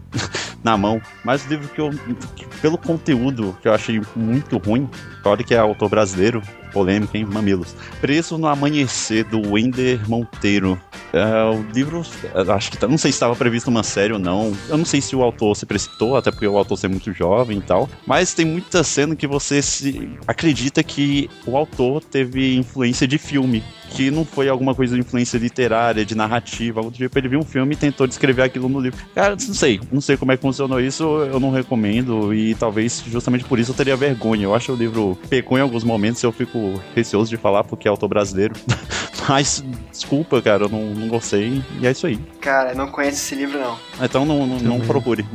na 0.63 0.77
mão. 0.77 1.01
Mas 1.25 1.45
o 1.45 1.49
livro 1.49 1.69
que 1.69 1.81
eu, 1.81 1.91
que 2.37 2.47
pelo 2.61 2.79
conteúdo, 2.79 3.57
que 3.61 3.69
eu 3.69 3.75
achei 3.75 4.01
muito 4.15 4.59
ruim, 4.59 4.89
olha 5.25 5.45
que 5.45 5.55
é 5.55 5.59
autor 5.59 5.89
brasileiro, 5.89 6.43
polêmica, 6.79 7.19
hein? 7.19 7.25
Mamilos. 7.25 7.75
Preço 8.01 8.39
no 8.39 8.47
Amanhecer, 8.47 9.25
do 9.25 9.51
Wender 9.53 10.01
Monteiro. 10.09 10.81
É, 11.13 11.25
o 11.45 11.63
livro, 11.75 12.03
eu 12.35 12.53
acho 12.53 12.71
que 12.71 12.77
tá- 12.77 12.87
não 12.87 12.99
sei 12.99 13.11
se 13.11 13.17
estava 13.17 13.35
previsto 13.35 13.69
uma 13.69 13.83
série 13.83 14.13
ou 14.13 14.19
não. 14.19 14.53
Eu 14.69 14.77
não 14.77 14.85
sei 14.85 15.01
se 15.01 15.17
o 15.17 15.23
autor 15.23 15.57
se 15.57 15.67
precipitou, 15.67 16.17
até 16.17 16.31
porque 16.31 16.47
o 16.47 16.57
autor 16.57 16.77
ser 16.77 16.89
muito 16.89 17.13
jovem 17.13 17.59
e 17.59 17.63
tal. 17.63 17.89
Mas 18.07 18.33
tem 18.35 18.45
muita 18.47 18.85
cena 18.85 19.17
que 19.17 19.27
você 19.27 19.61
se 19.63 20.09
acredita 20.27 20.83
que 20.83 21.29
o 21.47 21.57
autor 21.57 22.03
teve 22.05 22.55
influência 22.57 23.09
de 23.09 23.19
filme. 23.19 23.65
Que 23.91 24.11
não 24.11 24.23
foi 24.23 24.51
alguma 24.51 24.75
coisa 24.75 24.95
de 24.95 25.01
influência 25.01 25.39
literária, 25.39 26.05
de 26.05 26.15
narrativa, 26.15 26.79
algo 26.81 26.91
do 26.91 26.97
tipo. 26.99 27.19
Ele 27.19 27.29
viu 27.29 27.39
um 27.41 27.45
filme 27.45 27.73
e 27.73 27.77
tentou 27.77 28.07
descrever 28.07 28.43
aquilo 28.43 28.69
no 28.69 28.79
livro. 28.79 29.03
Cara, 29.15 29.31
não 29.31 29.55
sei. 29.55 29.81
Não 29.91 30.01
sei 30.03 30.15
como 30.19 30.31
é 30.31 30.37
que 30.37 30.43
funcionou 30.43 30.79
isso, 30.79 31.03
eu 31.05 31.41
não 31.41 31.51
recomendo. 31.51 32.35
E 32.35 32.55
talvez 32.55 33.03
justamente 33.11 33.45
por 33.47 33.59
isso 33.59 33.71
eu 33.71 33.75
teria 33.75 33.97
vergonha. 33.97 34.45
Eu 34.45 34.55
acho 34.55 34.73
o 34.73 34.77
livro 34.77 35.19
pecou 35.31 35.57
em 35.57 35.63
alguns 35.63 35.85
momentos, 35.85 36.23
eu 36.23 36.31
fico 36.31 36.68
receoso 36.95 37.31
de 37.31 37.37
falar 37.37 37.65
porque 37.65 37.89
é 37.89 37.91
autor 37.91 38.09
brasileiro. 38.09 38.55
Mas, 39.29 39.63
desculpa, 39.91 40.41
cara, 40.41 40.65
eu 40.65 40.69
não, 40.69 40.85
não 40.95 41.09
gostei. 41.09 41.63
E 41.81 41.87
é 41.87 41.91
isso 41.91 42.07
aí. 42.07 42.17
Cara, 42.41 42.75
não 42.75 42.89
conheço 42.89 43.17
esse 43.17 43.35
livro, 43.35 43.59
não. 43.59 43.79
Então 44.01 44.25
não, 44.25 44.47
não, 44.47 44.59
não 44.59 44.81
procure. 44.81 45.27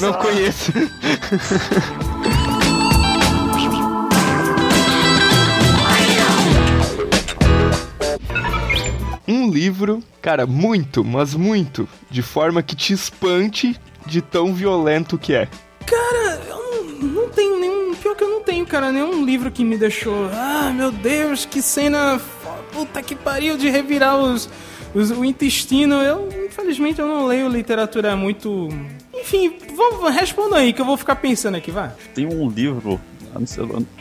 Não 0.00 0.12
conheço. 0.14 0.72
Um 9.28 9.50
livro, 9.50 10.02
cara, 10.22 10.46
muito, 10.46 11.04
mas 11.04 11.34
muito, 11.34 11.88
de 12.10 12.22
forma 12.22 12.62
que 12.62 12.76
te 12.76 12.92
espante 12.92 13.78
de 14.06 14.22
tão 14.22 14.54
violento 14.54 15.18
que 15.18 15.34
é. 15.34 15.48
Cara, 15.84 16.55
cara, 18.66 18.92
nenhum 18.92 19.24
livro 19.24 19.50
que 19.50 19.64
me 19.64 19.76
deixou. 19.78 20.28
Ah, 20.32 20.72
meu 20.74 20.90
Deus, 20.90 21.44
que 21.44 21.62
cena. 21.62 22.20
Puta 22.72 23.02
que 23.02 23.14
pariu 23.14 23.56
de 23.56 23.70
revirar 23.70 24.16
os, 24.18 24.48
os- 24.94 25.10
o 25.10 25.24
intestino. 25.24 25.94
Eu, 25.96 26.28
infelizmente, 26.46 27.00
eu 27.00 27.06
não 27.08 27.26
leio 27.26 27.48
literatura 27.48 28.14
muito. 28.16 28.68
Enfim, 29.14 29.52
vamos, 29.74 30.14
responda 30.14 30.56
aí 30.56 30.72
que 30.72 30.80
eu 30.80 30.84
vou 30.84 30.96
ficar 30.96 31.16
pensando 31.16 31.56
aqui, 31.56 31.70
vai. 31.70 31.90
Tem 32.14 32.26
um 32.26 32.48
livro. 32.48 33.00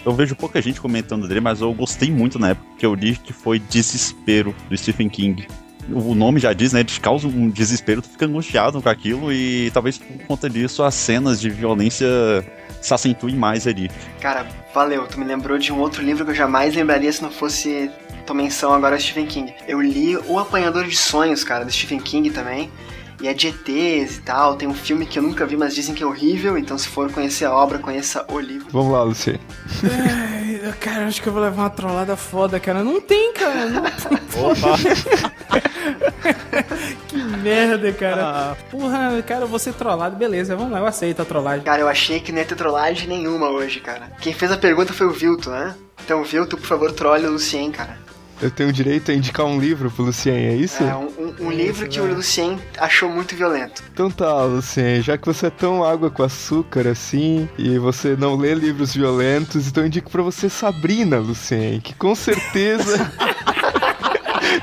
eu 0.05 0.13
vejo 0.13 0.35
pouca 0.35 0.61
gente 0.61 0.79
comentando 0.81 1.27
dele, 1.27 1.39
mas 1.41 1.61
eu 1.61 1.73
gostei 1.73 2.11
muito 2.11 2.37
na 2.39 2.49
época 2.49 2.67
que 2.77 2.85
eu 2.85 2.93
li, 2.93 3.15
que 3.15 3.31
foi 3.33 3.59
Desespero, 3.59 4.53
do 4.69 4.77
Stephen 4.77 5.09
King. 5.09 5.47
O 5.91 6.15
nome 6.15 6.39
já 6.39 6.53
diz, 6.53 6.73
né? 6.73 6.79
Ele 6.79 6.89
te 6.89 6.99
causa 6.99 7.27
um 7.27 7.49
desespero, 7.49 8.01
tu 8.01 8.09
fica 8.09 8.25
angustiado 8.25 8.81
com 8.81 8.89
aquilo 8.89 9.31
e 9.31 9.69
talvez 9.71 9.97
por 9.97 10.17
conta 10.25 10.49
disso 10.49 10.83
as 10.83 10.95
cenas 10.95 11.39
de 11.39 11.49
violência 11.49 12.07
se 12.81 12.93
acentuem 12.93 13.35
mais 13.35 13.67
ali. 13.67 13.89
Cara, 14.19 14.47
valeu. 14.73 15.05
Tu 15.07 15.19
me 15.19 15.25
lembrou 15.25 15.57
de 15.57 15.71
um 15.71 15.79
outro 15.79 16.03
livro 16.03 16.25
que 16.25 16.31
eu 16.31 16.35
jamais 16.35 16.75
lembraria 16.75 17.11
se 17.11 17.21
não 17.21 17.31
fosse 17.31 17.89
tua 18.25 18.35
menção 18.35 18.73
agora 18.73 18.99
Stephen 18.99 19.25
King. 19.27 19.53
Eu 19.67 19.81
li 19.81 20.17
O 20.27 20.39
Apanhador 20.39 20.85
de 20.85 20.95
Sonhos, 20.95 21.43
cara, 21.43 21.63
do 21.65 21.71
Stephen 21.71 21.99
King 21.99 22.29
também. 22.31 22.71
E 23.21 23.27
é 23.27 23.33
de 23.33 23.47
ETs 23.47 24.17
e 24.17 24.21
tal. 24.21 24.55
Tem 24.55 24.67
um 24.67 24.73
filme 24.73 25.05
que 25.05 25.17
eu 25.17 25.23
nunca 25.23 25.45
vi, 25.45 25.55
mas 25.55 25.73
dizem 25.73 25.95
que 25.95 26.03
é 26.03 26.05
horrível. 26.05 26.57
Então, 26.57 26.77
se 26.77 26.87
for 26.87 27.09
conhecer 27.11 27.45
a 27.45 27.51
obra, 27.53 27.79
conheça 27.79 28.25
o 28.29 28.39
livro. 28.39 28.67
Vamos 28.71 28.91
lá, 28.91 29.03
Luciano. 29.03 29.39
Ai, 29.83 30.73
Cara, 30.79 31.07
acho 31.07 31.21
que 31.21 31.29
eu 31.29 31.33
vou 31.33 31.41
levar 31.41 31.63
uma 31.63 31.69
trollada 31.69 32.15
foda, 32.15 32.59
cara. 32.59 32.83
Não 32.83 32.99
tem, 32.99 33.33
cara. 33.33 33.67
Não 33.67 33.83
que 37.07 37.17
merda, 37.17 37.91
cara. 37.93 38.57
Porra, 38.71 39.21
cara, 39.25 39.41
eu 39.41 39.47
vou 39.47 39.59
ser 39.59 39.73
trollado. 39.73 40.15
Beleza, 40.15 40.55
vamos 40.55 40.71
lá, 40.71 40.79
eu 40.79 40.85
aceito 40.87 41.21
a 41.21 41.25
trollagem. 41.25 41.63
Cara, 41.63 41.81
eu 41.81 41.87
achei 41.87 42.19
que 42.19 42.31
não 42.31 42.39
ia 42.39 42.45
ter 42.45 42.55
trollagem 42.55 43.07
nenhuma 43.07 43.49
hoje, 43.49 43.79
cara. 43.79 44.11
Quem 44.21 44.33
fez 44.33 44.51
a 44.51 44.57
pergunta 44.57 44.93
foi 44.93 45.07
o 45.07 45.11
Vilto, 45.11 45.49
né? 45.49 45.75
Então, 46.03 46.23
Vilto, 46.23 46.57
por 46.57 46.65
favor, 46.67 46.91
trolle 46.91 47.25
o 47.27 47.31
Lucien, 47.31 47.71
cara. 47.71 47.97
Eu 48.41 48.51
tenho 48.51 48.71
direito 48.73 49.11
a 49.11 49.13
indicar 49.13 49.45
um 49.45 49.57
livro 49.57 49.89
pro 49.89 50.03
Luciano, 50.03 50.37
é 50.37 50.55
isso? 50.55 50.83
É 50.83 50.93
um, 50.93 51.05
um- 51.17 51.45
um 51.47 51.49
livro 51.51 51.87
que 51.87 52.01
o 52.01 52.05
Lucien 52.15 52.59
achou 52.77 53.07
muito 53.09 53.33
violento. 53.33 53.81
Então 53.93 54.11
tá, 54.11 54.43
Luciano, 54.43 55.01
já 55.01 55.17
que 55.17 55.25
você 55.25 55.47
é 55.47 55.49
tão 55.49 55.81
água 55.85 56.11
com 56.11 56.21
açúcar 56.21 56.85
assim, 56.85 57.47
e 57.57 57.79
você 57.79 58.13
não 58.17 58.35
lê 58.35 58.53
livros 58.53 58.93
violentos, 58.93 59.67
então 59.69 59.83
eu 59.83 59.87
indico 59.87 60.11
pra 60.11 60.21
você 60.21 60.49
Sabrina, 60.49 61.17
Luciano, 61.17 61.79
que 61.79 61.93
com 61.93 62.13
certeza 62.13 63.09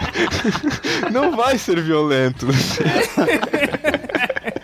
não 1.12 1.36
vai 1.36 1.58
ser 1.58 1.80
violento. 1.80 2.46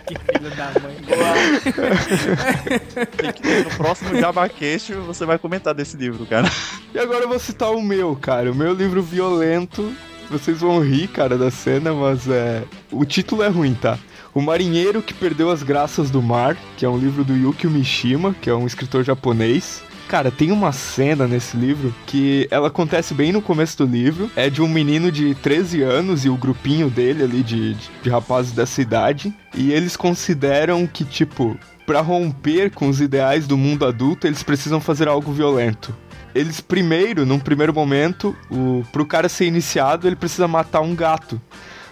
Filho 0.09 0.49
da 0.55 0.71
mãe. 0.81 0.97
Que 3.33 3.41
ter 3.41 3.65
no 3.65 3.71
próximo 3.71 4.15
Jabacast 4.15 4.93
você 4.93 5.25
vai 5.25 5.37
comentar 5.37 5.73
desse 5.73 5.97
livro, 5.97 6.25
cara. 6.25 6.49
E 6.93 6.99
agora 6.99 7.25
eu 7.25 7.29
vou 7.29 7.39
citar 7.39 7.71
o 7.71 7.81
meu, 7.81 8.15
cara, 8.15 8.51
o 8.51 8.55
meu 8.55 8.73
livro 8.73 9.01
violento. 9.01 9.93
Vocês 10.29 10.59
vão 10.59 10.79
rir, 10.79 11.07
cara, 11.07 11.37
da 11.37 11.49
cena, 11.49 11.93
mas 11.93 12.27
é. 12.27 12.63
O 12.91 13.03
título 13.03 13.43
é 13.43 13.47
ruim, 13.47 13.73
tá? 13.73 13.97
O 14.33 14.41
Marinheiro 14.41 15.01
que 15.01 15.13
Perdeu 15.13 15.49
as 15.49 15.63
Graças 15.63 16.11
do 16.11 16.21
Mar, 16.21 16.55
que 16.77 16.85
é 16.85 16.89
um 16.89 16.97
livro 16.97 17.23
do 17.23 17.35
Yukio 17.35 17.69
Mishima, 17.69 18.35
que 18.39 18.49
é 18.49 18.53
um 18.53 18.67
escritor 18.67 19.03
japonês. 19.03 19.81
Cara, 20.09 20.31
tem 20.31 20.51
uma 20.51 20.71
cena 20.71 21.27
nesse 21.27 21.55
livro 21.55 21.93
que 22.07 22.47
ela 22.49 22.69
acontece 22.69 23.13
bem 23.13 23.31
no 23.31 23.43
começo 23.43 23.77
do 23.77 23.85
livro. 23.85 24.31
É 24.35 24.49
de 24.49 24.59
um 24.59 24.67
menino 24.67 25.11
de 25.11 25.35
13 25.35 25.83
anos 25.83 26.25
e 26.25 26.29
o 26.29 26.35
grupinho 26.35 26.89
dele 26.89 27.23
ali 27.23 27.43
de, 27.43 27.75
de, 27.75 27.91
de 28.01 28.09
rapazes 28.09 28.51
dessa 28.51 28.81
idade. 28.81 29.31
E 29.53 29.71
eles 29.71 29.95
consideram 29.95 30.87
que, 30.87 31.05
tipo, 31.05 31.55
pra 31.85 32.01
romper 32.01 32.71
com 32.71 32.89
os 32.89 32.99
ideais 32.99 33.45
do 33.45 33.55
mundo 33.55 33.85
adulto, 33.85 34.25
eles 34.25 34.41
precisam 34.41 34.81
fazer 34.81 35.07
algo 35.07 35.31
violento. 35.31 35.95
Eles 36.33 36.59
primeiro, 36.59 37.23
num 37.23 37.37
primeiro 37.37 37.71
momento, 37.71 38.35
o, 38.49 38.83
pro 38.91 39.05
cara 39.05 39.29
ser 39.29 39.45
iniciado, 39.45 40.07
ele 40.07 40.15
precisa 40.15 40.47
matar 40.47 40.81
um 40.81 40.95
gato. 40.95 41.39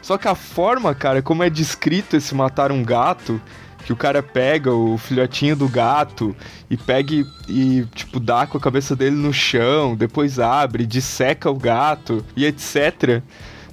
Só 0.02 0.18
que 0.18 0.28
a 0.28 0.34
forma, 0.34 0.96
cara, 0.96 1.22
como 1.22 1.44
é 1.44 1.52
descrito 1.52 2.18
esse 2.18 2.34
matar 2.34 2.72
um 2.72 2.84
gato, 2.84 3.40
que 3.88 3.94
o 3.94 3.96
cara 3.96 4.22
pega 4.22 4.74
o 4.74 4.98
filhotinho 4.98 5.56
do 5.56 5.70
gato 5.70 6.36
e 6.70 6.76
pega 6.76 7.14
e, 7.14 7.26
e, 7.48 7.86
tipo, 7.96 8.20
dá 8.20 8.46
com 8.46 8.58
a 8.58 8.60
cabeça 8.60 8.98
dele 8.98 9.16
no 9.16 9.32
chão, 9.32 9.96
depois 9.96 10.40
abre, 10.40 10.86
disseca 10.86 11.50
o 11.50 11.56
gato 11.56 12.22
e 12.36 12.46
etc. 12.46 13.22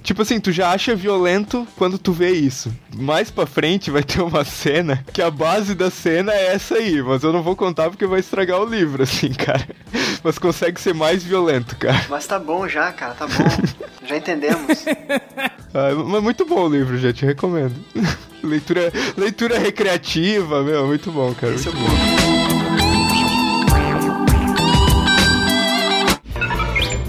Tipo 0.05 0.23
assim, 0.23 0.39
tu 0.39 0.53
já 0.53 0.71
acha 0.71 0.95
violento 0.95 1.67
quando 1.77 1.99
tu 1.99 2.13
vê 2.13 2.31
isso. 2.31 2.73
Mais 2.95 3.29
pra 3.29 3.45
frente 3.45 3.91
vai 3.91 4.05
ter 4.05 4.23
uma 4.23 4.45
cena 4.45 5.05
que 5.13 5.21
a 5.21 5.33
base 5.33 5.75
da 5.75 5.91
cena 5.91 6.33
é 6.33 6.55
essa 6.55 6.77
aí, 6.77 7.03
mas 7.03 7.25
eu 7.25 7.33
não 7.33 7.43
vou 7.43 7.57
contar 7.57 7.91
porque 7.91 8.07
vai 8.07 8.21
estragar 8.21 8.61
o 8.61 8.65
livro, 8.65 9.03
assim, 9.03 9.33
cara. 9.35 9.67
Mas 10.23 10.39
consegue 10.39 10.81
ser 10.81 10.95
mais 10.95 11.25
violento, 11.25 11.75
cara. 11.75 12.07
Mas 12.09 12.25
tá 12.25 12.39
bom 12.39 12.69
já, 12.69 12.93
cara, 12.93 13.15
tá 13.15 13.27
bom. 13.27 13.33
já 14.07 14.17
entendemos. 14.17 14.85
Ah, 15.77 15.93
mas 15.93 16.23
muito 16.23 16.47
bom 16.47 16.67
o 16.67 16.69
livro, 16.69 16.97
já 16.97 17.13
te 17.13 17.27
recomendo. 17.27 17.75
leitura, 18.45 18.93
leitura 19.17 19.59
recreativa, 19.59 20.63
meu, 20.63 20.87
muito 20.87 21.11
bom, 21.11 21.35
cara. 21.35 21.53
Esse 21.53 21.69
é 21.69 21.73
muito 21.73 21.91
bom. 21.91 21.97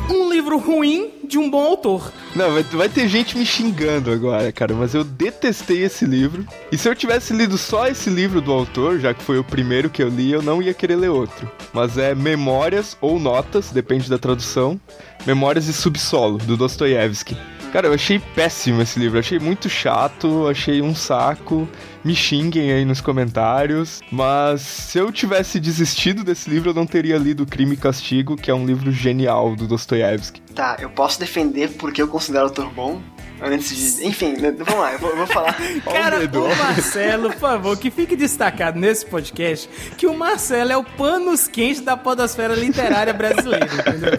ponto. 0.10 0.16
Um 0.16 0.32
livro 0.32 0.58
ruim 0.58 1.12
de 1.28 1.38
um 1.38 1.48
bom 1.48 1.64
autor. 1.64 2.12
Não, 2.36 2.52
vai, 2.54 2.64
vai 2.64 2.90
ter 2.90 3.08
gente 3.08 3.38
me 3.38 3.46
xingando 3.46 4.12
agora, 4.12 4.52
cara, 4.52 4.74
mas 4.74 4.94
eu 4.94 5.04
detestei 5.04 5.84
esse 5.84 6.06
livro. 6.06 6.46
E 6.72 6.78
se 6.78 6.90
eu 6.90 6.96
tivesse 6.96 7.34
lido 7.34 7.58
só 7.58 7.88
esse 7.88 8.10
livro 8.10 8.42
do 8.42 8.52
autor, 8.52 9.00
já 9.00 9.14
que 9.14 9.24
foi 9.24 9.38
o 9.38 9.44
primeiro 9.44 9.90
que 9.90 10.02
eu 10.02 10.10
li, 10.10 10.32
eu 10.32 10.42
não 10.42 10.62
ia 10.62 10.74
querer 10.74 10.96
ler 10.96 11.10
outro. 11.10 11.50
Mas 11.74 11.98
é 11.98 12.16
Memórias 12.16 12.98
ou 13.00 13.20
Notas, 13.20 13.70
depende 13.70 14.10
da 14.10 14.18
tradução. 14.18 14.80
Memórias 15.26 15.66
de 15.66 15.74
Subsolo, 15.74 16.38
do 16.38 16.56
Dostoiévski. 16.56 17.36
Cara, 17.72 17.88
eu 17.88 17.94
achei 17.94 18.20
péssimo 18.20 18.82
esse 18.82 18.98
livro, 19.00 19.20
achei 19.20 19.40
muito 19.40 19.68
chato, 19.68 20.48
achei 20.48 20.82
um 20.82 20.96
saco. 20.96 21.68
Me 22.04 22.16
xinguem 22.16 22.72
aí 22.72 22.86
nos 22.86 23.02
comentários. 23.02 24.02
Mas 24.12 24.62
se 24.62 24.98
eu 24.98 25.12
tivesse 25.12 25.60
desistido 25.60 26.24
desse 26.24 26.50
livro, 26.50 26.70
eu 26.70 26.74
não 26.74 26.86
teria 26.86 27.18
lido 27.18 27.46
Crime 27.46 27.74
e 27.74 27.78
Castigo, 27.78 28.38
que 28.38 28.52
é 28.52 28.54
um 28.54 28.66
livro 28.66 28.92
genial 28.92 29.56
do 29.56 29.68
Dostoiévski. 29.68 30.42
Tá, 30.54 30.78
eu 30.80 30.90
posso 30.90 31.20
defender 31.20 31.72
porque 31.72 32.02
eu 32.02 32.08
considero 32.08 32.46
o 32.46 32.48
autor 32.48 32.72
bom, 32.72 33.02
Antes 33.42 33.98
de. 33.98 34.08
Enfim, 34.08 34.34
né, 34.34 34.52
vamos 34.52 34.82
lá, 34.82 34.94
eu 34.94 35.00
vou, 35.00 35.10
eu 35.10 35.18
vou 35.18 35.28
falar. 35.28 35.56
Cara, 35.84 36.20
o 36.20 36.46
o 36.46 36.58
Marcelo, 36.58 37.30
por 37.32 37.40
favor, 37.40 37.78
que 37.78 37.92
fique 37.92 38.16
destacado 38.16 38.80
nesse 38.80 39.06
podcast 39.06 39.70
que 39.98 40.08
o 40.08 40.18
Marcelo 40.18 40.72
é 40.72 40.78
o 40.78 40.84
panos 40.84 41.48
quente 41.48 41.82
da 41.82 41.98
podosfera 41.98 42.56
literária 42.56 43.14
brasileira, 43.14 43.66
entendeu? 43.66 44.12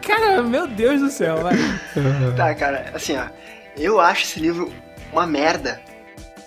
Cara, 0.02 0.42
meu 0.42 0.66
Deus 0.66 1.00
do 1.00 1.10
céu, 1.10 1.42
vai. 1.42 1.54
Tá, 2.36 2.54
cara, 2.54 2.92
assim, 2.94 3.16
ó. 3.16 3.26
Eu 3.76 4.00
acho 4.00 4.24
esse 4.24 4.40
livro 4.40 4.70
uma 5.12 5.26
merda. 5.26 5.80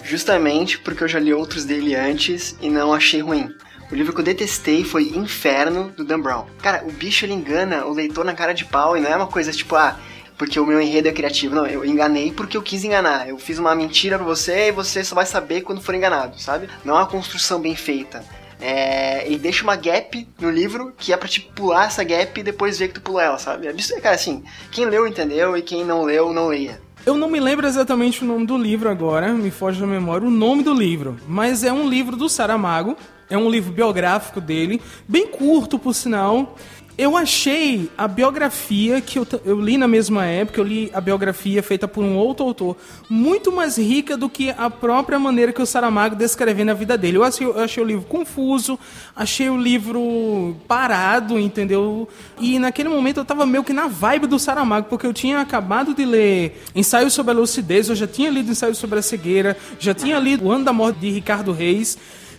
Justamente 0.03 0.77
porque 0.79 1.03
eu 1.03 1.07
já 1.07 1.19
li 1.19 1.33
outros 1.33 1.65
dele 1.65 1.95
antes 1.95 2.55
e 2.61 2.69
não 2.69 2.93
achei 2.93 3.21
ruim. 3.21 3.49
O 3.91 3.95
livro 3.95 4.13
que 4.13 4.19
eu 4.19 4.23
detestei 4.23 4.83
foi 4.83 5.09
Inferno, 5.09 5.89
do 5.91 6.03
Dan 6.03 6.19
Brown. 6.19 6.45
Cara, 6.61 6.83
o 6.85 6.91
bicho 6.91 7.25
ele 7.25 7.33
engana 7.33 7.85
o 7.85 7.93
leitor 7.93 8.23
na 8.23 8.33
cara 8.33 8.53
de 8.53 8.65
pau 8.65 8.97
e 8.97 9.01
não 9.01 9.09
é 9.09 9.15
uma 9.15 9.27
coisa 9.27 9.51
tipo, 9.51 9.75
ah, 9.75 9.97
porque 10.37 10.59
o 10.59 10.65
meu 10.65 10.79
enredo 10.79 11.07
é 11.07 11.11
criativo. 11.11 11.55
Não, 11.55 11.65
eu 11.65 11.83
enganei 11.83 12.31
porque 12.31 12.55
eu 12.57 12.61
quis 12.61 12.83
enganar. 12.83 13.27
Eu 13.27 13.37
fiz 13.37 13.57
uma 13.59 13.73
mentira 13.75 14.17
pra 14.17 14.25
você 14.25 14.67
e 14.67 14.71
você 14.71 15.03
só 15.03 15.15
vai 15.15 15.25
saber 15.25 15.61
quando 15.61 15.81
for 15.81 15.95
enganado, 15.95 16.39
sabe? 16.39 16.69
Não 16.85 16.95
é 16.95 16.99
uma 16.99 17.05
construção 17.07 17.59
bem 17.59 17.75
feita. 17.75 18.23
É, 18.59 19.25
ele 19.27 19.37
deixa 19.37 19.63
uma 19.63 19.75
gap 19.75 20.27
no 20.39 20.49
livro 20.49 20.91
que 20.97 21.13
é 21.13 21.17
pra 21.17 21.27
te 21.27 21.41
pular 21.41 21.85
essa 21.87 22.03
gap 22.03 22.39
e 22.39 22.43
depois 22.43 22.79
ver 22.79 22.87
que 22.87 22.95
tu 22.95 23.01
pulou 23.01 23.21
ela, 23.21 23.37
sabe? 23.37 23.67
É 23.67 23.69
abs- 23.69 23.91
Cara, 24.01 24.15
assim, 24.15 24.43
quem 24.71 24.85
leu 24.85 25.05
entendeu 25.07 25.55
e 25.55 25.61
quem 25.61 25.85
não 25.85 26.03
leu, 26.03 26.33
não 26.33 26.47
leia. 26.47 26.81
Eu 27.05 27.15
não 27.15 27.29
me 27.29 27.39
lembro 27.39 27.65
exatamente 27.67 28.23
o 28.23 28.27
nome 28.27 28.45
do 28.45 28.57
livro 28.57 28.89
agora, 28.89 29.31
me 29.31 29.51
foge 29.51 29.79
da 29.79 29.87
memória 29.87 30.27
o 30.27 30.31
nome 30.31 30.61
do 30.63 30.73
livro, 30.73 31.17
mas 31.27 31.63
é 31.63 31.71
um 31.71 31.87
livro 31.87 32.17
do 32.17 32.27
Saramago, 32.27 32.97
é 33.29 33.37
um 33.37 33.49
livro 33.49 33.71
biográfico 33.71 34.41
dele, 34.41 34.81
bem 35.07 35.27
curto 35.27 35.77
por 35.79 35.93
sinal. 35.93 36.57
Eu 36.97 37.15
achei 37.15 37.91
a 37.95 38.07
biografia 38.07 38.99
que 38.99 39.19
eu, 39.19 39.27
eu 39.45 39.61
li 39.61 39.77
na 39.77 39.87
mesma 39.87 40.25
época, 40.25 40.59
eu 40.59 40.65
li 40.65 40.89
a 40.91 40.99
biografia 40.99 41.61
feita 41.61 41.87
por 41.87 42.03
um 42.03 42.17
outro 42.17 42.43
autor, 42.43 42.75
muito 43.07 43.51
mais 43.51 43.77
rica 43.77 44.17
do 44.17 44.27
que 44.27 44.49
a 44.49 44.67
própria 44.67 45.19
maneira 45.19 45.53
que 45.53 45.61
o 45.61 45.65
Saramago 45.65 46.15
descrevendo 46.15 46.71
a 46.71 46.73
vida 46.73 46.97
dele. 46.97 47.17
Eu 47.17 47.23
achei, 47.23 47.45
eu 47.45 47.59
achei 47.59 47.83
o 47.83 47.85
livro 47.85 48.03
confuso, 48.05 48.79
achei 49.15 49.47
o 49.47 49.55
livro 49.55 50.55
parado, 50.67 51.37
entendeu? 51.37 52.09
E 52.39 52.57
naquele 52.57 52.89
momento 52.89 53.19
eu 53.19 53.25
tava 53.25 53.45
meio 53.45 53.63
que 53.63 53.73
na 53.73 53.85
vibe 53.85 54.25
do 54.25 54.39
Saramago, 54.39 54.87
porque 54.89 55.05
eu 55.05 55.13
tinha 55.13 55.39
acabado 55.39 55.93
de 55.93 56.03
ler 56.03 56.63
Ensaio 56.73 57.11
sobre 57.11 57.31
a 57.31 57.35
Lucidez, 57.35 57.89
eu 57.89 57.95
já 57.95 58.07
tinha 58.07 58.31
lido 58.31 58.49
Ensaio 58.49 58.73
sobre 58.73 58.97
a 58.97 59.03
Cegueira, 59.03 59.55
já 59.77 59.93
tinha 59.93 60.17
lido 60.17 60.45
O 60.45 60.51
Ano 60.51 60.65
da 60.65 60.73
Morte 60.73 60.97
de 60.97 61.11
Ricardo 61.11 61.51
Reis. 61.51 61.95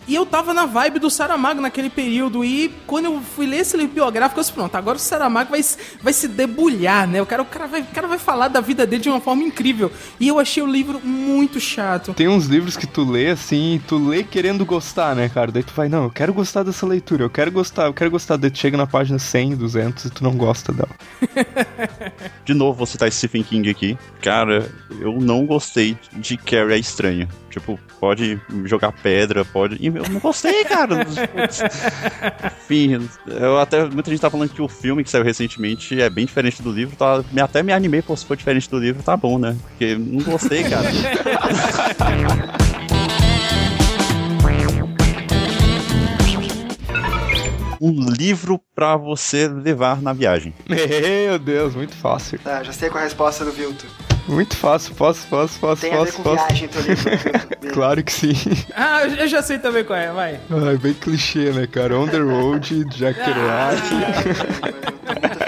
E 0.09 0.15
eu 0.15 0.25
tava 0.25 0.55
na 0.55 0.65
vibe 0.67 0.99
do 0.99 1.11
Saramago 1.11 1.61
naquele 1.61 1.91
período. 1.91 2.43
E 2.45 2.75
quando 2.87 3.05
eu 3.05 3.21
fui 3.21 3.47
ler 3.47 3.59
esse 3.59 3.77
livro 3.77 3.95
biográfico, 3.95 4.41
eu 4.41 4.43
disse, 4.43 4.53
pronto, 4.55 4.75
agora 4.75 4.97
o 4.97 5.01
Saramago 5.01 5.51
vai, 5.51 5.63
se- 5.63 5.77
vai 6.03 6.13
se 6.15 6.27
debulhar, 6.27 7.07
né? 7.07 7.21
O 7.21 7.27
cara, 7.27 7.43
o, 7.43 7.45
cara 7.45 7.67
vai, 7.67 7.83
o 7.83 7.87
cara 7.87 8.09
vai 8.09 8.19
falar 8.19 8.49
da 8.49 8.61
vida 8.61 8.87
dele 8.87 9.03
de 9.03 9.09
uma 9.11 9.21
forma 9.21 9.43
incrível. 9.43 9.93
E 10.19 10.27
eu 10.27 10.39
achei 10.39 10.63
o 10.63 10.67
livro 10.67 10.99
muito 11.05 11.61
chato. 11.61 12.15
Tem 12.15 12.27
uns 12.27 12.47
livros 12.47 12.77
que 12.77 12.87
tu 12.87 13.09
lê 13.09 13.29
assim, 13.29 13.75
e 13.75 13.79
tu 13.81 13.99
lê 13.99 14.25
querendo 14.25 14.65
gostar, 14.65 15.15
né, 15.15 15.29
cara? 15.29 15.53
Daí 15.53 15.63
tu 15.63 15.75
vai, 15.75 15.89
não, 15.89 16.05
eu 16.05 16.11
quero 16.11 16.33
gostar 16.33 16.63
dessa 16.63 16.87
leitura, 16.87 17.25
eu 17.25 17.31
quero 17.31 17.53
gostar, 17.53 17.85
eu 17.87 17.93
quero 17.95 18.11
gostar. 18.11 18.37
Daí 18.39 18.51
tu 18.51 18.59
chega 18.59 18.77
na 18.79 18.87
página 18.87 19.19
100, 19.19 19.57
200 19.57 20.05
e 20.07 20.11
tu 20.11 20.25
não 20.25 20.33
gosta 20.35 20.73
dela. 20.73 20.89
De 22.45 22.55
novo, 22.55 22.79
vou 22.79 22.87
citar 22.87 23.11
Stephen 23.13 23.43
King 23.43 23.69
aqui. 23.69 23.99
Cara, 24.23 24.71
eu 25.01 25.19
não 25.21 25.45
gostei 25.45 25.97
de 26.15 26.37
Carrie 26.39 26.73
a 26.75 26.79
Estranha. 26.79 27.29
Tipo, 27.51 27.79
pode 28.01 28.41
jogar 28.65 28.93
pedra, 28.93 29.45
pode. 29.45 29.77
Eu 29.99 30.09
não 30.09 30.21
gostei, 30.21 30.65
cara. 30.65 31.05
Enfim, 32.63 33.09
eu 33.27 33.59
até. 33.59 33.85
Muita 33.85 34.11
gente 34.11 34.21
tá 34.21 34.31
falando 34.31 34.51
que 34.51 34.63
o 34.63 34.69
filme 34.69 35.03
que 35.03 35.11
saiu 35.11 35.25
recentemente 35.25 36.01
é 36.01 36.09
bem 36.09 36.25
diferente 36.25 36.63
do 36.63 36.71
livro. 36.71 36.95
Tá, 36.97 37.23
me- 37.33 37.41
até 37.41 37.63
me 37.63 37.73
animei, 37.73 38.01
pô, 38.01 38.17
se 38.17 38.25
for 38.25 38.37
diferente 38.37 38.71
do 38.71 38.79
livro, 38.79 39.03
tá 39.03 39.17
bom, 39.17 39.39
né? 39.39 39.57
Porque 39.71 39.97
não 39.97 40.23
gostei, 40.23 40.63
cara. 40.65 40.89
Um 47.81 48.11
livro 48.11 48.61
pra 48.75 48.97
você 48.97 49.47
levar 49.47 50.03
na 50.03 50.13
viagem. 50.13 50.53
Meu 50.69 51.39
Deus, 51.39 51.75
muito 51.77 51.95
fácil. 51.95 52.39
Tá, 52.41 52.63
já 52.63 52.73
sei 52.73 52.89
qual 52.91 52.99
é 52.99 53.03
a 53.03 53.05
resposta 53.05 53.45
do 53.45 53.53
Vilto. 53.53 53.87
Muito 54.29 54.57
fácil, 54.57 54.95
posso, 54.95 55.27
posso, 55.27 55.59
posso, 55.59 55.81
Tem 55.81 55.93
a 55.93 56.05
ver 56.05 56.13
posso, 56.13 56.17
com 56.17 56.23
posso. 56.23 56.47
viagem. 56.49 56.69
Claro 57.73 58.03
que 58.03 58.13
sim. 58.13 58.33
Ah, 58.75 59.05
eu 59.05 59.29
já 59.29 59.43
sei 59.43 59.59
também 59.59 59.85
qual 59.85 59.99
é, 59.99 60.11
vai. 60.11 60.41
Ai, 60.51 60.77
bem 60.79 60.95
clichê, 60.95 61.51
né, 61.53 61.67
cara? 61.67 61.99
On 61.99 62.09
the 62.09 62.19
Road, 62.19 62.85
Jack 62.87 63.19
Kerouac. 63.23 63.79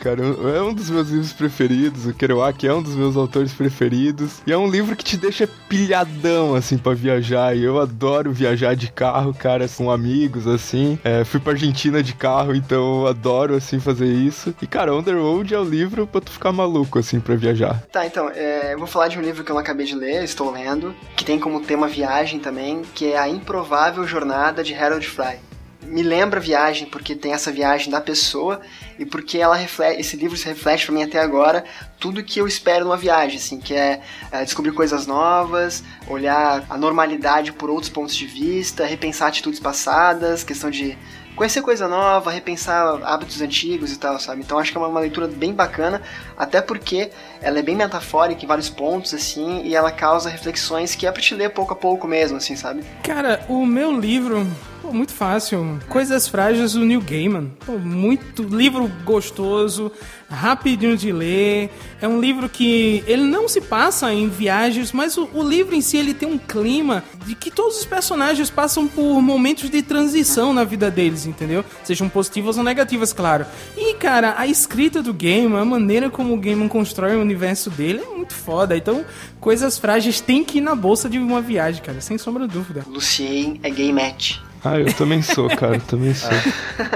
Cara, 0.00 0.22
é 0.24 0.62
um 0.62 0.72
dos 0.72 0.88
meus 0.88 1.10
livros 1.10 1.32
preferidos. 1.32 2.06
O 2.06 2.14
Kerouac 2.14 2.66
é 2.66 2.72
um 2.72 2.82
dos 2.82 2.94
meus 2.94 3.16
autores 3.16 3.52
preferidos. 3.52 4.40
E 4.46 4.52
é 4.52 4.56
um 4.56 4.68
livro 4.68 4.96
que 4.96 5.04
te 5.04 5.16
deixa 5.16 5.46
pilhadão, 5.68 6.54
assim, 6.54 6.78
pra 6.78 6.94
viajar. 6.94 7.54
E 7.54 7.62
eu 7.62 7.78
adoro 7.78 8.32
viajar 8.32 8.74
de 8.74 8.90
carro, 8.90 9.34
cara, 9.34 9.68
com 9.68 9.90
amigos, 9.90 10.46
assim. 10.46 10.98
É, 11.04 11.22
fui 11.22 11.38
pra 11.38 11.52
Argentina 11.52 12.02
de 12.02 12.14
carro, 12.14 12.54
então 12.54 13.02
eu 13.02 13.06
adoro, 13.08 13.54
assim, 13.54 13.78
fazer 13.78 14.06
isso. 14.06 14.54
E, 14.62 14.66
cara, 14.66 14.90
Road 14.90 15.54
é 15.54 15.58
o 15.58 15.64
livro 15.64 16.06
pra 16.06 16.20
tu 16.20 16.30
ficar 16.30 16.50
maluco, 16.50 16.98
assim, 16.98 17.20
pra 17.20 17.36
viajar. 17.36 17.82
Tá, 17.92 18.06
então, 18.06 18.30
é, 18.30 18.72
eu 18.72 18.78
vou 18.78 18.86
falar 18.86 19.08
de 19.08 19.18
um 19.18 19.22
livro 19.22 19.44
que 19.44 19.50
eu 19.50 19.54
não 19.54 19.60
acabei 19.60 19.84
de 19.84 19.94
ler, 19.94 20.24
estou 20.24 20.50
lendo, 20.50 20.94
que 21.14 21.24
tem 21.24 21.38
como 21.38 21.60
tema 21.60 21.86
viagem 21.86 22.40
também, 22.40 22.82
que 22.94 23.12
é 23.12 23.18
A 23.18 23.28
Improvável 23.28 24.06
Jornada 24.06 24.64
de 24.64 24.74
Harold 24.74 25.06
Fry. 25.06 25.49
Me 25.82 26.02
lembra 26.02 26.38
viagem 26.38 26.86
porque 26.86 27.14
tem 27.14 27.32
essa 27.32 27.50
viagem 27.50 27.90
da 27.90 28.00
pessoa 28.00 28.60
e 28.98 29.04
porque 29.04 29.38
ela 29.38 29.56
reflete, 29.56 30.00
esse 30.00 30.16
livro 30.16 30.36
se 30.36 30.46
reflete 30.46 30.86
pra 30.86 30.94
mim 30.94 31.02
até 31.02 31.18
agora 31.18 31.64
tudo 31.98 32.22
que 32.22 32.40
eu 32.40 32.46
espero 32.46 32.84
numa 32.84 32.96
viagem, 32.96 33.38
assim, 33.38 33.58
que 33.58 33.74
é, 33.74 34.00
é, 34.30 34.44
descobrir 34.44 34.72
coisas 34.72 35.06
novas, 35.06 35.84
olhar 36.08 36.64
a 36.68 36.76
normalidade 36.76 37.52
por 37.52 37.70
outros 37.70 37.90
pontos 37.90 38.14
de 38.14 38.26
vista, 38.26 38.84
repensar 38.84 39.28
atitudes 39.28 39.60
passadas, 39.60 40.42
questão 40.42 40.70
de 40.70 40.96
conhecer 41.40 41.62
coisa 41.62 41.88
nova, 41.88 42.30
repensar 42.30 43.00
hábitos 43.02 43.40
antigos 43.40 43.92
e 43.92 43.98
tal, 43.98 44.18
sabe? 44.20 44.42
Então 44.42 44.58
acho 44.58 44.72
que 44.72 44.76
é 44.76 44.80
uma, 44.80 44.88
uma 44.88 45.00
leitura 45.00 45.26
bem 45.26 45.54
bacana, 45.54 46.02
até 46.36 46.60
porque 46.60 47.10
ela 47.40 47.58
é 47.58 47.62
bem 47.62 47.74
metafórica 47.74 48.44
em 48.44 48.46
vários 48.46 48.68
pontos, 48.68 49.14
assim, 49.14 49.62
e 49.64 49.74
ela 49.74 49.90
causa 49.90 50.28
reflexões 50.28 50.94
que 50.94 51.06
é 51.06 51.12
pra 51.12 51.22
te 51.22 51.34
ler 51.34 51.50
pouco 51.50 51.72
a 51.72 51.76
pouco 51.76 52.06
mesmo, 52.06 52.36
assim, 52.36 52.56
sabe? 52.56 52.84
Cara, 53.02 53.44
o 53.48 53.64
meu 53.64 53.90
livro, 53.98 54.46
pô, 54.90 54.92
muito 54.92 55.12
fácil. 55.12 55.78
Coisas 55.88 56.26
Frágeis 56.26 56.72
do 56.72 56.84
Neil 56.84 57.00
Gaiman. 57.00 57.50
Pô, 57.64 57.78
muito 57.78 58.42
livro 58.42 58.90
gostoso, 59.04 59.90
rapidinho 60.28 60.96
de 60.96 61.12
ler. 61.12 61.70
É 62.00 62.08
um 62.08 62.20
livro 62.20 62.48
que 62.48 63.04
ele 63.06 63.22
não 63.22 63.48
se 63.48 63.60
passa 63.60 64.12
em 64.12 64.28
viagens, 64.28 64.92
mas 64.92 65.16
o, 65.16 65.28
o 65.32 65.42
livro 65.42 65.74
em 65.74 65.80
si 65.80 65.96
ele 65.96 66.12
tem 66.12 66.28
um 66.28 66.38
clima 66.38 67.04
de 67.24 67.34
que 67.34 67.50
todos 67.50 67.78
os 67.78 67.84
personagens 67.84 68.50
passam 68.50 68.86
por 68.88 69.22
momentos 69.22 69.70
de 69.70 69.82
transição 69.82 70.52
na 70.52 70.64
vida 70.64 70.90
deles, 70.90 71.26
entendeu? 71.26 71.64
Sejam 71.84 72.08
positivas 72.08 72.58
ou 72.58 72.64
negativas, 72.64 73.12
claro. 73.12 73.46
E 73.76 73.94
cara, 73.94 74.34
a 74.36 74.46
escrita 74.46 75.02
do 75.02 75.14
Gaiman, 75.14 75.60
a 75.60 75.64
maneira 75.64 76.10
como 76.10 76.34
o 76.34 76.36
Gaiman 76.36 76.68
constrói 76.68 77.16
o 77.16 77.20
universo 77.20 77.70
dele 77.70 78.02
é 78.02 78.16
muito 78.16 78.34
foda. 78.34 78.76
Então, 78.76 79.04
Coisas 79.40 79.78
Frágeis 79.78 80.20
tem 80.20 80.44
que 80.44 80.58
ir 80.58 80.60
na 80.60 80.74
bolsa 80.74 81.08
de 81.08 81.18
uma 81.18 81.40
viagem, 81.40 81.82
cara, 81.82 82.00
sem 82.00 82.18
sombra 82.18 82.46
de 82.46 82.54
dúvida. 82.54 82.84
Lucien 82.86 83.58
é 83.62 83.70
gay 83.70 83.92
match. 83.92 84.49
Ah, 84.64 84.78
eu 84.78 84.92
também 84.92 85.22
sou, 85.22 85.48
cara, 85.48 85.76
eu 85.76 85.80
também 85.80 86.14
sou. 86.14 86.28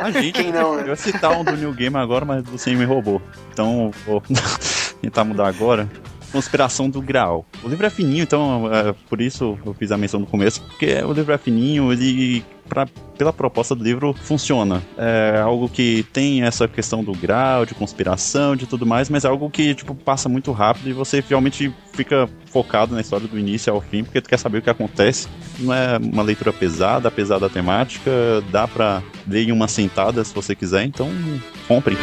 A 0.02 0.10
gente, 0.10 0.32
Quem 0.32 0.52
não, 0.52 0.76
né? 0.76 0.82
eu 0.82 0.88
ia 0.88 0.96
citar 0.96 1.32
um 1.32 1.42
do 1.42 1.56
New 1.56 1.72
Game 1.72 1.96
agora, 1.96 2.24
mas 2.24 2.44
você 2.44 2.74
me 2.74 2.84
roubou. 2.84 3.22
Então, 3.52 3.90
vou 4.06 4.22
tentar 5.00 5.24
mudar 5.24 5.48
agora. 5.48 5.88
Conspiração 6.34 6.90
do 6.90 7.00
Graal. 7.00 7.46
O 7.62 7.68
livro 7.68 7.86
é 7.86 7.90
fininho, 7.90 8.24
então 8.24 8.68
é, 8.74 8.92
por 9.08 9.20
isso 9.20 9.56
eu 9.64 9.72
fiz 9.72 9.92
a 9.92 9.96
menção 9.96 10.18
no 10.18 10.26
começo, 10.26 10.60
porque 10.62 10.92
o 11.04 11.12
livro 11.12 11.32
é 11.32 11.38
fininho, 11.38 11.92
ele, 11.92 12.44
pra, 12.68 12.88
pela 13.16 13.32
proposta 13.32 13.72
do 13.72 13.84
livro, 13.84 14.12
funciona. 14.20 14.82
É 14.98 15.40
algo 15.40 15.68
que 15.68 16.04
tem 16.12 16.42
essa 16.42 16.66
questão 16.66 17.04
do 17.04 17.12
grau, 17.12 17.64
de 17.64 17.72
conspiração, 17.72 18.56
de 18.56 18.66
tudo 18.66 18.84
mais, 18.84 19.08
mas 19.08 19.24
é 19.24 19.28
algo 19.28 19.48
que, 19.48 19.76
tipo, 19.76 19.94
passa 19.94 20.28
muito 20.28 20.50
rápido 20.50 20.90
e 20.90 20.92
você 20.92 21.22
realmente 21.26 21.72
fica 21.92 22.28
focado 22.46 22.96
na 22.96 23.00
história 23.00 23.28
do 23.28 23.38
início 23.38 23.72
ao 23.72 23.80
fim, 23.80 24.02
porque 24.02 24.20
tu 24.20 24.28
quer 24.28 24.38
saber 24.38 24.58
o 24.58 24.62
que 24.62 24.70
acontece. 24.70 25.28
Não 25.60 25.72
é 25.72 25.98
uma 25.98 26.24
leitura 26.24 26.52
pesada, 26.52 27.06
apesar 27.06 27.38
da 27.38 27.48
temática, 27.48 28.10
dá 28.50 28.66
pra 28.66 29.04
ler 29.24 29.48
em 29.48 29.52
uma 29.52 29.68
sentada 29.68 30.24
se 30.24 30.34
você 30.34 30.52
quiser, 30.56 30.84
então 30.84 31.08
compre. 31.68 31.96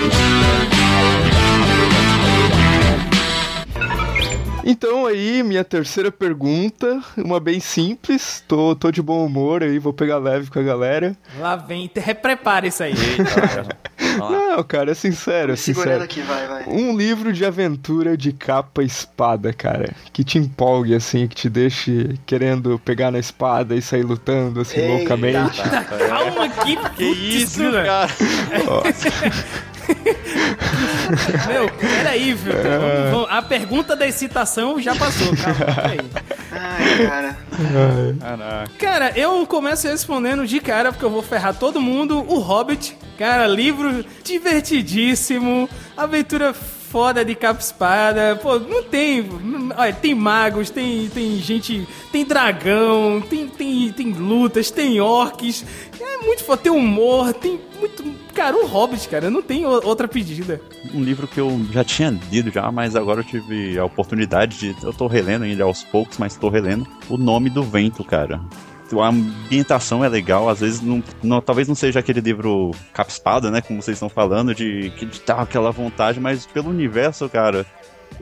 Então 4.64 5.08
aí, 5.08 5.42
minha 5.44 5.64
terceira 5.64 6.12
pergunta, 6.12 7.02
uma 7.18 7.40
bem 7.40 7.60
simples, 7.60 8.44
tô, 8.48 8.76
tô 8.76 8.92
de 8.92 9.02
bom 9.02 9.26
humor 9.26 9.64
aí, 9.64 9.80
vou 9.80 9.92
pegar 9.92 10.20
leve 10.20 10.52
com 10.52 10.60
a 10.60 10.64
galera. 10.64 11.18
Lá 11.40 11.56
vem, 11.56 11.88
te- 11.88 12.00
reprepara 12.00 12.68
isso 12.68 12.84
aí. 12.84 12.94
Não, 14.20 14.64
cara, 14.64 14.92
é 14.92 14.94
sincero, 14.94 15.54
é 15.54 15.56
Segurando 15.56 16.02
sincero. 16.02 16.04
aqui, 16.04 16.22
vai, 16.22 16.48
vai. 16.48 16.64
Um 16.68 16.96
livro 16.96 17.34
de 17.34 17.44
aventura 17.46 18.16
de 18.16 18.32
capa 18.32 18.84
e 18.84 18.86
espada, 18.86 19.52
cara. 19.52 19.94
Que 20.14 20.24
te 20.24 20.38
empolgue, 20.38 20.94
assim, 20.94 21.28
que 21.28 21.36
te 21.36 21.50
deixe 21.50 22.20
querendo 22.26 22.78
pegar 22.80 23.10
na 23.10 23.18
espada 23.20 23.76
e 23.76 23.82
sair 23.82 24.04
lutando, 24.04 24.62
assim, 24.62 24.80
Eita. 24.80 24.94
loucamente. 24.94 25.62
Calma 26.08 26.46
aqui, 26.46 26.78
Que 26.96 27.04
isso, 27.06 27.64
cara? 27.72 28.12
Meu, 31.48 31.70
peraí, 31.70 32.34
viu? 32.34 32.54
Vamos- 32.54 33.12
vamos- 33.12 33.28
A 33.30 33.42
pergunta 33.42 33.96
da 33.96 34.08
excitação 34.08 34.80
já 34.82 34.96
passou, 34.96 35.36
calma, 35.36 35.66
peraí. 35.76 36.00
Ai, 36.52 37.08
cara. 37.08 37.38
Caraca. 38.20 38.72
Cara, 38.80 39.12
eu 39.16 39.46
começo 39.46 39.88
respondendo 39.88 40.46
de 40.46 40.60
cara, 40.60 40.92
porque 40.92 41.06
eu 41.06 41.10
vou 41.10 41.22
ferrar 41.22 41.54
todo 41.54 41.80
mundo. 41.82 42.20
O 42.28 42.40
Hobbit, 42.40 42.98
cara, 43.18 43.48
livro 43.48 44.04
divertidíssimo, 44.24 45.70
aventura 45.96 46.54
foda 46.92 47.24
de 47.24 47.34
capa 47.34 47.62
espada. 47.62 48.36
Pô, 48.36 48.60
não 48.60 48.84
tem. 48.84 49.26
Olha, 49.76 49.94
tem 49.94 50.14
magos, 50.14 50.70
tem, 50.70 51.08
tem 51.10 51.38
gente. 51.38 51.88
Tem 52.12 52.26
dragão, 52.26 53.22
tem, 53.22 53.48
tem, 53.48 53.92
tem 53.94 54.12
lutas, 54.12 54.70
tem 54.70 55.00
orcs. 55.00 55.66
É 56.00 56.18
muito 56.26 56.44
foda, 56.44 56.62
tem 56.62 56.72
humor, 56.72 57.34
tem 57.34 57.60
muito. 57.80 58.04
Cara, 58.34 58.58
o 58.58 58.66
Hobbit, 58.66 59.08
cara, 59.08 59.30
não 59.30 59.42
tem 59.42 59.66
outra 59.66 60.08
pedida. 60.08 60.62
Um 60.94 61.02
livro 61.02 61.28
que 61.28 61.40
eu 61.40 61.60
já 61.72 61.84
tinha 61.84 62.18
lido 62.32 62.52
já, 62.52 62.72
mas 62.72 62.96
agora 62.96 63.22
eu 63.22 63.24
tive 63.24 63.80
a 63.80 63.86
oportunidade 63.86 64.58
de. 64.58 64.86
Eu 64.86 64.94
tô 64.94 65.08
relendo 65.08 65.44
ainda 65.44 65.64
aos 65.64 65.84
poucos, 65.84 66.18
mas 66.18 66.36
tô 66.36 66.50
relendo. 66.50 66.86
O 67.10 67.18
Nome 67.18 67.50
do 67.50 67.64
Vento, 67.64 68.04
cara. 68.04 68.42
A 69.00 69.08
ambientação 69.10 70.04
é 70.04 70.10
legal, 70.10 70.50
às 70.50 70.60
vezes 70.60 70.82
não, 70.82 71.04
não- 71.24 71.40
talvez 71.42 71.68
não 71.68 71.76
seja 71.76 72.00
aquele 72.00 72.20
livro 72.20 72.72
capa-espada, 72.94 73.50
né, 73.52 73.62
como 73.62 73.82
vocês 73.82 73.96
estão 73.96 74.10
falando, 74.10 74.54
de 74.56 74.92
que 74.98 75.06
dar 75.26 75.40
aquela 75.42 75.72
vontade, 75.72 76.20
mas 76.20 76.46
pelo 76.46 76.70
universo, 76.70 77.30
cara, 77.30 77.66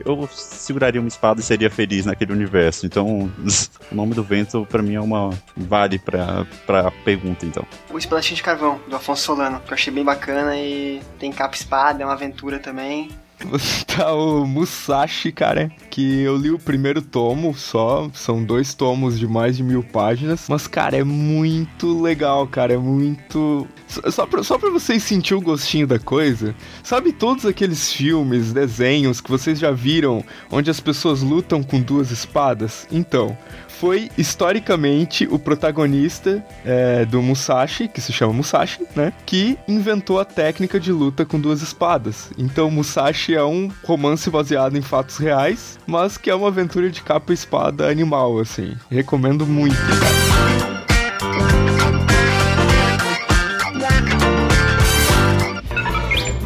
eu 0.04 0.28
seguraria 0.32 1.00
uma 1.00 1.08
espada 1.08 1.40
e 1.40 1.42
seria 1.42 1.68
feliz 1.70 2.06
naquele 2.06 2.32
universo. 2.32 2.86
Então, 2.86 3.30
o 3.90 3.94
Nome 3.94 4.14
do 4.14 4.22
Vento 4.22 4.66
pra 4.70 4.82
mim 4.82 4.94
é 4.94 5.00
uma 5.00 5.30
vale 5.56 5.98
pra, 5.98 6.46
pra 6.66 6.90
pergunta, 7.04 7.44
então. 7.44 7.64
O 7.90 7.98
Espadachim 7.98 8.34
de 8.34 8.42
Carvão, 8.42 8.80
do 8.88 8.96
Afonso 8.96 9.22
Solano, 9.22 9.60
que 9.60 9.70
eu 9.70 9.74
achei 9.74 9.92
bem 9.92 10.04
bacana 10.04 10.56
e 10.56 11.00
tem 11.18 11.32
capa 11.32 11.54
espada, 11.56 12.02
é 12.02 12.06
uma 12.06 12.14
aventura 12.14 12.58
também. 12.58 13.10
Tá 13.86 14.14
o 14.14 14.46
Musashi, 14.46 15.32
cara, 15.32 15.70
que 15.90 16.20
eu 16.20 16.36
li 16.36 16.50
o 16.50 16.58
primeiro 16.58 17.02
tomo 17.02 17.54
só, 17.54 18.08
são 18.14 18.42
dois 18.44 18.72
tomos 18.74 19.18
de 19.18 19.26
mais 19.26 19.56
de 19.56 19.62
mil 19.62 19.82
páginas, 19.82 20.46
mas, 20.48 20.66
cara, 20.66 20.96
é 20.96 21.04
muito 21.04 22.00
legal, 22.00 22.46
cara, 22.46 22.74
é 22.74 22.78
muito... 22.78 23.66
Só- 23.88 24.26
pra, 24.26 24.42
só 24.44 24.56
pra 24.58 24.70
vocês 24.70 25.02
sentir 25.02 25.34
o 25.34 25.40
gostinho 25.40 25.86
da 25.86 25.98
coisa, 25.98 26.54
sabe 26.84 27.12
todos 27.12 27.44
aqueles 27.44 27.92
filmes, 27.92 28.52
desenhos 28.52 29.20
que 29.20 29.30
vocês 29.30 29.58
já 29.58 29.72
viram, 29.72 30.22
onde 30.50 30.70
as 30.70 30.78
pessoas 30.78 31.20
lutam 31.22 31.62
com 31.62 31.80
duas 31.80 32.10
espadas? 32.12 32.86
Então, 32.92 33.36
foi 33.68 34.10
historicamente 34.16 35.26
o 35.30 35.38
protagonista 35.38 36.44
é, 36.64 37.04
do 37.06 37.22
Musashi, 37.22 37.88
que 37.88 38.00
se 38.00 38.12
chama 38.12 38.32
Musashi, 38.34 38.82
né? 38.94 39.10
Que 39.24 39.58
inventou 39.66 40.20
a 40.20 40.24
técnica 40.24 40.78
de 40.78 40.92
luta 40.92 41.24
com 41.24 41.40
duas 41.40 41.62
espadas. 41.62 42.30
Então, 42.36 42.70
Musashi 42.70 43.29
é 43.34 43.44
um 43.44 43.70
romance 43.84 44.28
baseado 44.30 44.76
em 44.76 44.82
fatos 44.82 45.16
reais, 45.16 45.78
mas 45.86 46.16
que 46.16 46.30
é 46.30 46.34
uma 46.34 46.48
aventura 46.48 46.90
de 46.90 47.02
capa 47.02 47.32
e 47.32 47.34
espada 47.34 47.88
animal, 47.88 48.38
assim. 48.38 48.76
Recomendo 48.90 49.46
muito. 49.46 49.76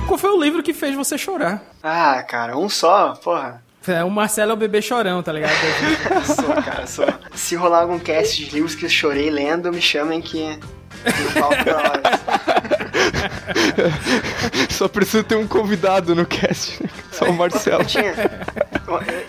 Qual 0.07 0.19
foi 0.19 0.31
o 0.31 0.43
livro 0.43 0.63
que 0.63 0.73
fez 0.73 0.95
você 0.95 1.19
chorar? 1.19 1.63
Ah, 1.83 2.23
cara, 2.23 2.57
um 2.57 2.69
só, 2.69 3.15
porra. 3.15 3.63
É, 3.87 4.03
o 4.03 4.11
Marcelo 4.11 4.53
é 4.53 4.55
o 4.55 4.57
bebê 4.57 4.81
chorão, 4.81 5.23
tá 5.23 5.33
ligado? 5.33 5.53
Sou, 6.25 6.63
cara, 6.63 6.87
sou. 6.87 7.07
Se 7.35 7.55
rolar 7.55 7.81
algum 7.81 7.99
cast 7.99 8.43
de 8.43 8.51
livros 8.51 8.75
que 8.75 8.87
eu 8.87 8.89
chorei 8.89 9.29
lendo, 9.29 9.71
me 9.71 9.83
chamem 9.83 10.23
que 10.23 10.59
eu 11.05 11.31
falo 11.33 11.55
pra 11.63 11.77
hora. 11.77 12.03
Só 14.71 14.89
precisa 14.89 15.23
ter 15.23 15.37
um 15.37 15.47
convidado 15.47 16.15
no 16.15 16.27
cast, 16.27 16.83
né? 16.83 16.89
Só 17.13 17.27
o 17.27 17.33
Marcelo. 17.33 17.83
Eu 17.83 17.87
tinha. 17.87 18.15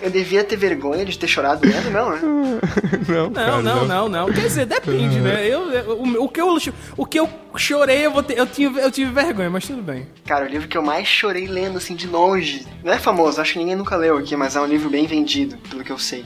Eu, 0.01 0.09
devia 0.09 0.43
ter 0.43 0.55
vergonha 0.57 1.05
de 1.05 1.17
ter 1.17 1.27
chorado 1.27 1.67
lendo, 1.67 1.89
não, 1.91 2.11
né? 2.11 2.19
Não, 3.07 3.31
cara, 3.31 3.61
Não, 3.61 3.61
não, 3.61 3.87
não, 3.87 4.09
não. 4.09 4.25
Quer 4.33 4.41
dizer, 4.41 4.65
depende, 4.65 5.19
né? 5.19 5.45
Eu, 5.47 5.71
eu- 5.71 5.91
o, 5.99 6.23
o 6.25 6.29
que 6.29 6.41
eu, 6.41 6.57
o 6.97 7.05
que 7.05 7.19
eu 7.19 7.29
chorei, 7.55 8.05
eu, 8.05 8.11
vou 8.11 8.23
ter, 8.23 8.37
eu, 8.37 8.45
tive, 8.47 8.79
eu 8.79 8.91
tive 8.91 9.11
vergonha, 9.11 9.49
mas 9.49 9.65
tudo 9.67 9.81
bem. 9.81 10.07
Cara, 10.25 10.45
o 10.45 10.47
livro 10.47 10.67
que 10.67 10.77
eu 10.77 10.81
mais 10.81 11.07
chorei 11.07 11.47
lendo, 11.47 11.77
assim, 11.77 11.95
de 11.95 12.07
longe. 12.07 12.65
Não 12.83 12.91
é 12.91 12.97
famoso, 12.97 13.39
acho 13.39 13.53
que 13.53 13.59
ninguém 13.59 13.75
nunca 13.75 13.95
leu 13.95 14.17
aqui, 14.17 14.35
mas 14.35 14.55
é 14.55 14.61
um 14.61 14.65
livro 14.65 14.89
bem 14.89 15.05
vendido, 15.05 15.57
pelo 15.69 15.83
que 15.83 15.91
eu 15.91 15.99
sei. 15.99 16.25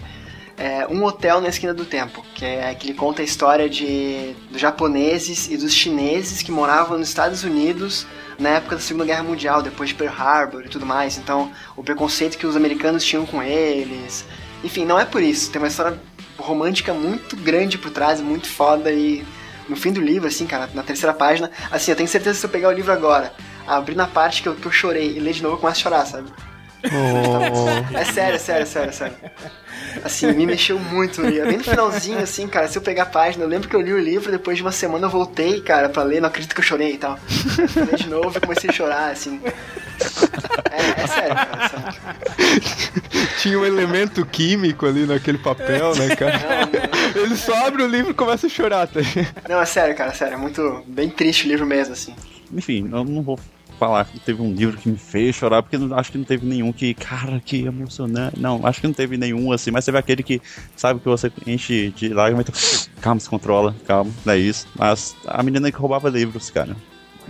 É 0.62 0.86
Um 0.90 1.06
Hotel 1.06 1.40
na 1.40 1.48
Esquina 1.48 1.74
do 1.74 1.86
Tempo, 1.86 2.22
que 2.36 2.44
é 2.44 2.76
que 2.76 2.88
ele 2.88 2.94
conta 2.94 3.22
a 3.22 3.26
história 3.26 3.70
de 3.70 4.36
dos 4.52 4.60
japoneses 4.60 5.50
e 5.50 5.56
dos 5.56 5.74
chineses 5.74 6.42
que 6.42 6.52
moravam 6.52 6.98
nos 6.98 7.08
Estados 7.08 7.46
Unidos 7.46 8.06
na 8.38 8.50
época 8.50 8.76
da 8.76 8.82
Segunda 8.82 9.06
Guerra 9.06 9.24
Mundial, 9.24 9.62
depois 9.62 9.88
de 9.88 9.96
Pearl 9.96 10.14
Harbor 10.14 10.66
e 10.66 10.68
tudo 10.68 10.86
mais. 10.86 11.18
Então, 11.18 11.50
o 11.78 11.82
preconceito 11.82 12.38
que 12.38 12.46
os 12.46 12.58
americanos 12.58 13.06
tinham 13.06 13.26
com 13.26 13.42
eles. 13.42 14.26
Enfim, 14.62 14.84
não 14.84 15.00
é 15.00 15.06
por 15.06 15.24
isso. 15.24 15.50
Tem 15.50 15.62
uma 15.62 15.70
história 15.70 15.98
romântica 16.38 16.94
muito 16.94 17.38
grande 17.38 17.78
por 17.78 17.90
trás, 17.90 18.20
muito 18.20 18.50
foda 18.50 18.92
e 18.92 19.26
no 19.70 19.78
fim 19.78 19.94
do 19.94 20.02
livro, 20.02 20.28
assim, 20.28 20.46
cara, 20.46 20.70
na 20.74 20.84
terceira 20.84 21.14
página, 21.14 21.50
assim, 21.72 21.92
eu 21.92 21.96
tenho 21.96 22.10
certeza 22.10 22.36
que 22.36 22.42
se 22.42 22.46
eu 22.46 22.50
pegar 22.50 22.68
o 22.68 22.74
livro 22.74 22.92
agora, 22.92 23.32
abrir 23.66 23.96
na 23.96 24.08
parte 24.08 24.42
que 24.42 24.50
eu, 24.50 24.56
que 24.56 24.66
eu 24.66 24.72
chorei 24.74 25.16
e 25.16 25.20
ler 25.22 25.32
de 25.32 25.42
novo, 25.42 25.56
eu 25.56 25.60
começo 25.60 25.80
a 25.80 25.84
chorar, 25.84 26.06
sabe? 26.06 26.30
Oh, 26.84 27.98
É 27.98 28.06
sério, 28.06 28.36
é 28.36 28.40
sério, 28.40 28.64
é 28.64 28.66
sério, 28.66 28.90
é 28.90 28.92
sério. 28.92 29.16
Assim, 30.04 30.32
me 30.32 30.46
mexeu 30.46 30.80
muito 30.80 31.22
no 31.22 31.30
livro. 31.30 31.48
Bem 31.48 31.58
no 31.58 31.64
finalzinho, 31.64 32.20
assim, 32.20 32.48
cara, 32.48 32.68
se 32.68 32.78
eu 32.78 32.82
pegar 32.82 33.04
a 33.04 33.08
página, 33.08 33.44
eu 33.44 33.50
lembro 33.50 33.68
que 33.68 33.76
eu 33.76 33.82
li 33.82 33.92
o 33.94 34.00
livro, 34.00 34.32
depois 34.32 34.58
de 34.58 34.64
uma 34.64 34.72
semana 34.72 35.08
eu 35.08 35.10
voltei, 35.10 35.62
cara, 35.62 35.90
pra 35.90 36.04
ler, 36.04 36.22
não 36.22 36.30
acredito 36.30 36.54
que 36.54 36.62
eu 36.62 36.66
chorei 36.66 36.94
e 36.94 36.98
tal. 36.98 37.20
Eu 37.76 37.86
li 37.86 37.96
de 37.96 38.10
novo 38.10 38.38
e 38.38 38.42
comecei 38.42 38.70
a 38.70 38.74
chorar, 38.74 39.12
assim. 39.12 39.42
É, 40.72 41.02
é 41.04 41.08
sério, 41.08 41.36
cara, 41.36 41.70
sério. 41.70 41.96
tinha 43.40 43.60
um 43.60 43.66
elemento 43.66 44.26
químico 44.26 44.86
ali 44.86 45.06
naquele 45.06 45.38
papel, 45.38 45.94
né, 45.96 46.16
cara? 46.16 46.40
Ele 47.16 47.36
só 47.36 47.68
abre 47.68 47.84
o 47.84 47.88
livro 47.88 48.12
e 48.12 48.14
começa 48.14 48.48
a 48.48 48.50
chorar, 48.50 48.88
tá? 48.88 49.00
Não, 49.48 49.60
é 49.60 49.66
sério, 49.66 49.96
cara, 49.96 50.12
é 50.12 50.14
sério. 50.14 50.36
É 50.36 50.38
muito, 50.38 50.84
bem 50.88 51.10
triste 51.10 51.46
o 51.46 51.50
livro 51.50 51.66
mesmo, 51.66 51.94
assim. 51.94 52.16
Enfim, 52.54 52.90
eu 52.92 53.04
não 53.04 53.22
vou 53.22 53.40
falar 53.80 54.06
que 54.06 54.20
teve 54.20 54.42
um 54.42 54.54
livro 54.54 54.78
que 54.78 54.90
me 54.90 54.98
fez 54.98 55.36
chorar, 55.36 55.64
porque 55.64 55.78
não- 55.78 55.98
acho 55.98 56.12
que 56.12 56.18
não 56.18 56.26
teve 56.26 56.46
nenhum 56.46 56.72
que, 56.74 56.94
cara, 56.94 57.42
que 57.44 57.66
emocionante. 57.66 58.38
Não, 58.40 58.60
acho 58.66 58.82
que 58.82 58.88
não 58.88 58.94
teve 58.94 59.18
nenhum 59.18 59.52
assim, 59.52 59.72
mas 59.72 59.86
teve 59.86 59.98
aquele 59.98 60.22
que 60.22 60.42
sabe 60.76 61.00
que 61.00 61.08
você 61.08 61.32
enche 61.48 61.90
de 61.96 62.10
lágrimas 62.10 62.46
e 62.48 62.52
tu, 62.52 62.90
calma, 63.02 63.20
se 63.20 63.30
controla, 63.30 63.74
calma, 63.88 64.12
não 64.26 64.34
é 64.34 64.38
isso. 64.38 64.68
Mas 64.78 65.16
a 65.26 65.42
menina 65.42 65.72
que 65.72 65.78
roubava 65.78 66.10
livros, 66.10 66.50
cara. 66.50 66.76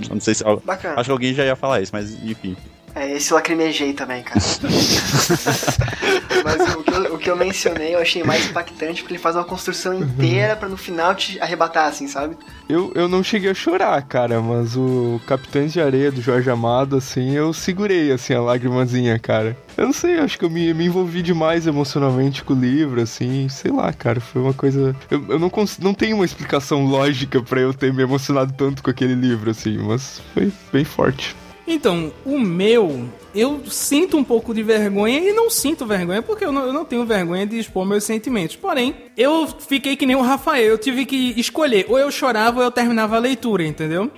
Não 0.10 0.20
sei 0.20 0.34
se. 0.34 0.44
Bacana. 0.66 0.96
Acho 0.96 1.06
que 1.06 1.12
alguém 1.12 1.34
já 1.34 1.46
ia 1.46 1.56
falar 1.56 1.82
isso, 1.82 1.92
mas 1.94 2.12
enfim. 2.24 2.56
É, 2.96 3.12
esse 3.14 3.32
eu 3.32 3.36
lacrimejei 3.36 3.94
também, 3.94 4.24
cara. 4.24 4.40
Mas 6.58 6.76
o 6.76 6.84
que, 6.84 6.92
eu, 6.92 7.16
o 7.16 7.18
que 7.18 7.30
eu 7.30 7.36
mencionei 7.36 7.94
eu 7.94 8.00
achei 8.00 8.24
mais 8.24 8.50
impactante 8.50 9.02
porque 9.02 9.14
ele 9.14 9.22
faz 9.22 9.36
uma 9.36 9.44
construção 9.44 9.94
inteira 9.94 10.56
pra 10.56 10.68
no 10.68 10.78
final 10.78 11.14
te 11.14 11.40
arrebatar, 11.40 11.88
assim, 11.88 12.08
sabe? 12.08 12.36
Eu, 12.68 12.92
eu 12.96 13.08
não 13.08 13.24
cheguei 13.24 13.52
a 13.52 13.54
chorar, 13.54 14.02
cara, 14.04 14.42
mas 14.42 14.76
o 14.76 15.22
Capitães 15.28 15.72
de 15.72 15.82
Areia 15.82 16.12
do 16.12 16.22
Jorge 16.22 16.50
Amado, 16.50 16.98
assim, 16.98 17.36
eu 17.36 17.54
segurei, 17.54 18.12
assim, 18.12 18.34
a 18.34 18.42
lágrimazinha, 18.42 19.18
cara. 19.20 19.56
Eu 19.78 19.86
não 19.86 19.94
sei, 19.94 20.20
acho 20.20 20.38
que 20.38 20.46
eu 20.46 20.50
me, 20.50 20.74
me 20.74 20.86
envolvi 20.86 21.22
demais 21.22 21.68
emocionalmente 21.68 22.44
com 22.44 22.54
o 22.54 22.60
livro, 22.60 23.02
assim, 23.02 23.48
sei 23.50 23.72
lá, 23.72 23.94
cara, 23.94 24.20
foi 24.20 24.42
uma 24.42 24.54
coisa... 24.54 24.96
Eu, 25.10 25.26
eu 25.30 25.40
não, 25.40 25.50
cons... 25.50 25.78
não 25.80 25.94
tenho 25.94 26.16
uma 26.16 26.26
explicação 26.26 26.86
lógica 26.86 27.42
pra 27.42 27.60
eu 27.60 27.74
ter 27.74 27.94
me 27.94 28.04
emocionado 28.04 28.54
tanto 28.54 28.84
com 28.84 28.90
aquele 28.90 29.16
livro, 29.16 29.52
assim, 29.52 29.78
mas 29.78 30.22
foi 30.34 30.52
bem 30.72 30.84
forte. 30.84 31.36
Então, 31.68 32.12
o 32.26 32.40
meu, 32.40 33.08
eu 33.34 33.62
sinto 33.70 34.18
um 34.18 34.24
pouco 34.24 34.54
de 34.54 34.64
vergonha 34.64 35.20
e 35.20 35.32
não 35.32 35.50
sinto 35.50 35.86
vergonha, 35.86 36.22
porque 36.22 36.46
eu 36.46 36.52
não, 36.52 36.66
eu 36.66 36.74
não 36.74 36.86
tenho 36.86 37.06
vergonha 37.06 37.46
de 37.46 37.60
expor 37.60 37.86
meus 37.86 38.04
sentimentos. 38.04 38.56
Porém, 38.56 38.96
eu 39.16 39.48
fiquei 39.48 39.96
que 39.96 40.06
nem 40.06 40.16
o 40.16 40.22
Rafael, 40.22 40.66
eu 40.66 40.78
tive 40.78 41.06
que 41.06 41.34
escolher, 41.40 41.86
ou 41.90 41.98
eu 41.98 42.12
chorava 42.12 42.60
ou 42.60 42.66
eu 42.66 42.72
terminava 42.72 43.16
a 43.16 43.20
leitura, 43.20 43.64
entendeu? 43.66 44.12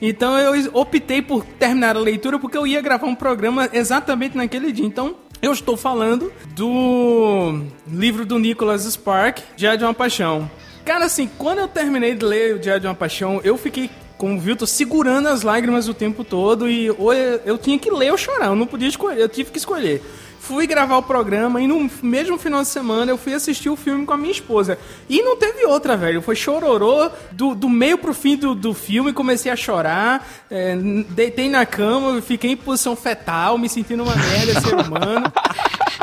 Então 0.00 0.36
eu 0.38 0.70
optei 0.72 1.22
por 1.22 1.44
terminar 1.44 1.96
a 1.96 2.00
leitura 2.00 2.38
porque 2.38 2.56
eu 2.56 2.66
ia 2.66 2.80
gravar 2.80 3.06
um 3.06 3.14
programa 3.14 3.68
exatamente 3.72 4.36
naquele 4.36 4.72
dia. 4.72 4.84
Então, 4.84 5.14
eu 5.40 5.52
estou 5.52 5.76
falando 5.76 6.32
do 6.54 7.62
livro 7.88 8.24
do 8.24 8.38
Nicholas 8.38 8.82
Spark, 8.82 9.38
Diário 9.56 9.78
de 9.78 9.84
uma 9.84 9.94
Paixão. 9.94 10.50
Cara, 10.84 11.04
assim, 11.04 11.30
quando 11.38 11.58
eu 11.58 11.68
terminei 11.68 12.14
de 12.14 12.24
ler 12.24 12.56
o 12.56 12.58
Diário 12.58 12.80
de 12.80 12.86
uma 12.88 12.94
Paixão, 12.94 13.40
eu 13.44 13.56
fiquei 13.56 13.88
como 14.22 14.38
viu, 14.38 14.54
tô 14.54 14.68
segurando 14.68 15.26
as 15.26 15.42
lágrimas 15.42 15.88
o 15.88 15.94
tempo 15.94 16.22
todo 16.22 16.70
e 16.70 16.88
ou 16.92 17.12
eu, 17.12 17.40
eu 17.44 17.58
tinha 17.58 17.76
que 17.76 17.90
ler 17.90 18.12
ou 18.12 18.16
chorar, 18.16 18.46
eu 18.46 18.54
não 18.54 18.68
podia 18.68 18.86
escolher, 18.86 19.20
eu 19.20 19.28
tive 19.28 19.50
que 19.50 19.58
escolher. 19.58 20.00
Fui 20.38 20.64
gravar 20.64 20.96
o 20.98 21.02
programa 21.02 21.60
e 21.60 21.66
no 21.66 21.90
mesmo 22.00 22.38
final 22.38 22.62
de 22.62 22.68
semana 22.68 23.10
eu 23.10 23.18
fui 23.18 23.34
assistir 23.34 23.68
o 23.68 23.74
filme 23.74 24.06
com 24.06 24.12
a 24.12 24.16
minha 24.16 24.30
esposa. 24.30 24.78
E 25.08 25.20
não 25.22 25.36
teve 25.36 25.64
outra, 25.66 25.96
velho. 25.96 26.22
Foi 26.22 26.36
chororô 26.36 27.10
do, 27.32 27.56
do 27.56 27.68
meio 27.68 27.98
pro 27.98 28.14
fim 28.14 28.36
do, 28.36 28.54
do 28.54 28.72
filme, 28.72 29.12
comecei 29.12 29.50
a 29.50 29.56
chorar, 29.56 30.24
é, 30.48 30.76
deitei 31.08 31.48
na 31.48 31.66
cama, 31.66 32.22
fiquei 32.22 32.52
em 32.52 32.56
posição 32.56 32.94
fetal, 32.94 33.58
me 33.58 33.68
sentindo 33.68 34.04
uma 34.04 34.14
merda, 34.14 34.60
ser 34.60 34.74
humano. 34.76 35.32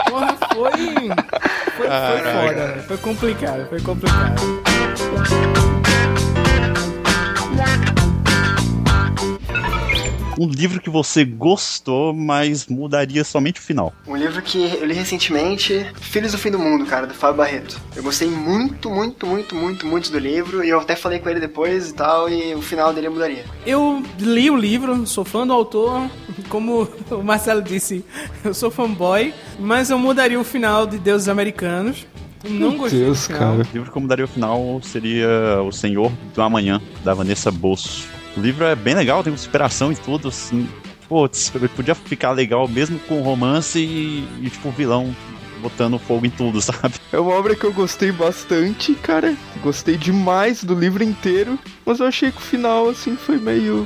Porra, 0.09 0.37
foi. 0.53 0.71
Foi, 1.77 1.87
foi 1.87 2.33
foda, 2.33 2.67
velho. 2.67 2.83
Foi 2.83 2.97
complicado, 2.97 3.69
foi 3.69 3.79
complicado. 3.79 4.41
Um 10.39 10.47
livro 10.47 10.79
que 10.79 10.89
você 10.89 11.25
gostou, 11.25 12.13
mas 12.13 12.65
mudaria 12.67 13.25
somente 13.25 13.59
o 13.59 13.61
final. 13.61 13.93
Um 14.07 14.15
livro 14.15 14.41
que 14.41 14.57
eu 14.57 14.85
li 14.85 14.93
recentemente, 14.93 15.85
Filhos 15.99 16.31
do 16.31 16.37
Fim 16.37 16.49
do 16.49 16.57
Mundo, 16.57 16.85
cara, 16.85 17.05
do 17.05 17.13
Fábio 17.13 17.35
Barreto. 17.35 17.77
Eu 17.93 18.01
gostei 18.01 18.29
muito, 18.29 18.89
muito, 18.89 19.27
muito, 19.27 19.53
muito, 19.53 19.85
muito 19.85 20.09
do 20.09 20.17
livro, 20.17 20.63
e 20.63 20.69
eu 20.69 20.79
até 20.79 20.95
falei 20.95 21.19
com 21.19 21.27
ele 21.27 21.41
depois 21.41 21.89
e 21.89 21.93
tal, 21.93 22.29
e 22.29 22.55
o 22.55 22.61
final 22.61 22.93
dele 22.93 23.07
eu 23.07 23.11
mudaria. 23.11 23.43
Eu 23.65 24.01
li 24.17 24.49
o 24.49 24.55
livro, 24.55 25.05
sou 25.05 25.25
fã 25.25 25.45
do 25.45 25.51
autor, 25.51 26.09
como 26.47 26.87
o 27.11 27.21
Marcelo 27.21 27.61
disse, 27.61 28.05
eu 28.41 28.53
sou 28.53 28.71
fanboy, 28.71 29.33
mas 29.59 29.89
eu 29.89 29.99
mudaria 29.99 30.39
o 30.39 30.45
final 30.45 30.87
de 30.87 30.99
Deuses 30.99 31.27
Americanos. 31.27 32.07
Não 32.45 32.69
Meu 32.69 32.79
gostei 32.79 33.01
Deus, 33.01 33.27
cara. 33.27 33.55
O 33.55 33.61
livro 33.73 33.91
que 33.91 33.97
eu 33.97 34.01
mudaria 34.01 34.23
o 34.23 34.27
final 34.27 34.79
seria 34.81 35.61
O 35.61 35.73
Senhor 35.73 36.09
do 36.33 36.41
Amanhã, 36.41 36.81
da 37.03 37.13
Vanessa 37.13 37.51
Bosso. 37.51 38.18
O 38.39 38.41
livro 38.41 38.63
é 38.63 38.73
bem 38.73 38.95
legal, 38.95 39.21
tem 39.21 39.33
inspiração 39.33 39.91
e 39.91 39.97
tudo, 39.97 40.29
assim. 40.29 40.65
Putz, 41.09 41.51
podia 41.75 41.93
ficar 41.93 42.31
legal 42.31 42.69
mesmo 42.69 42.97
com 42.99 43.21
romance 43.21 43.77
e, 43.77 44.25
e 44.41 44.49
tipo, 44.49 44.71
vilão 44.71 45.13
botando 45.61 45.99
fogo 45.99 46.25
em 46.25 46.29
tudo, 46.29 46.61
sabe? 46.63 46.93
É 47.11 47.19
uma 47.19 47.33
obra 47.33 47.53
que 47.53 47.65
eu 47.65 47.73
gostei 47.73 48.13
bastante, 48.13 48.95
cara. 48.95 49.35
Gostei 49.61 49.97
demais 49.97 50.63
do 50.63 50.73
livro 50.73 51.03
inteiro, 51.03 51.59
mas 51.85 51.99
eu 51.99 52.07
achei 52.07 52.31
que 52.31 52.37
o 52.37 52.41
final, 52.41 52.87
assim, 52.87 53.17
foi 53.17 53.37
meio. 53.37 53.85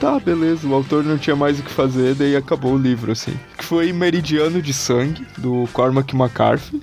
Tá, 0.00 0.18
beleza, 0.18 0.66
o 0.66 0.72
autor 0.72 1.04
não 1.04 1.18
tinha 1.18 1.36
mais 1.36 1.60
o 1.60 1.62
que 1.62 1.70
fazer, 1.70 2.14
daí 2.14 2.34
acabou 2.34 2.72
o 2.72 2.78
livro, 2.78 3.12
assim. 3.12 3.38
Que 3.58 3.64
foi 3.66 3.92
Meridiano 3.92 4.62
de 4.62 4.72
Sangue, 4.72 5.26
do 5.36 5.68
Cormac 5.74 6.16
McCarthy. 6.16 6.80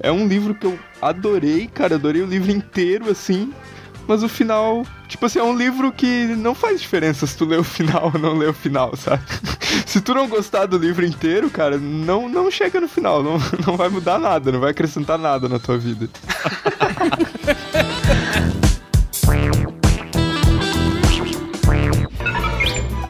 É 0.00 0.10
um 0.10 0.26
livro 0.26 0.56
que 0.56 0.66
eu 0.66 0.76
adorei, 1.00 1.68
cara, 1.68 1.94
adorei 1.94 2.20
o 2.20 2.26
livro 2.26 2.50
inteiro, 2.50 3.08
assim. 3.08 3.52
Mas 4.08 4.22
o 4.22 4.28
final, 4.28 4.86
tipo 5.06 5.26
assim, 5.26 5.38
é 5.38 5.44
um 5.44 5.54
livro 5.54 5.92
que 5.92 6.28
não 6.28 6.54
faz 6.54 6.80
diferença 6.80 7.26
se 7.26 7.36
tu 7.36 7.44
lê 7.44 7.58
o 7.58 7.62
final 7.62 8.10
ou 8.14 8.18
não 8.18 8.32
lê 8.32 8.46
o 8.46 8.54
final, 8.54 8.96
sabe? 8.96 9.22
se 9.84 10.00
tu 10.00 10.14
não 10.14 10.26
gostar 10.26 10.64
do 10.64 10.78
livro 10.78 11.04
inteiro, 11.04 11.50
cara, 11.50 11.76
não, 11.76 12.26
não 12.26 12.50
chega 12.50 12.80
no 12.80 12.88
final, 12.88 13.22
não, 13.22 13.38
não 13.66 13.76
vai 13.76 13.90
mudar 13.90 14.18
nada, 14.18 14.50
não 14.50 14.60
vai 14.60 14.70
acrescentar 14.70 15.18
nada 15.18 15.46
na 15.46 15.58
tua 15.58 15.76
vida. 15.76 16.08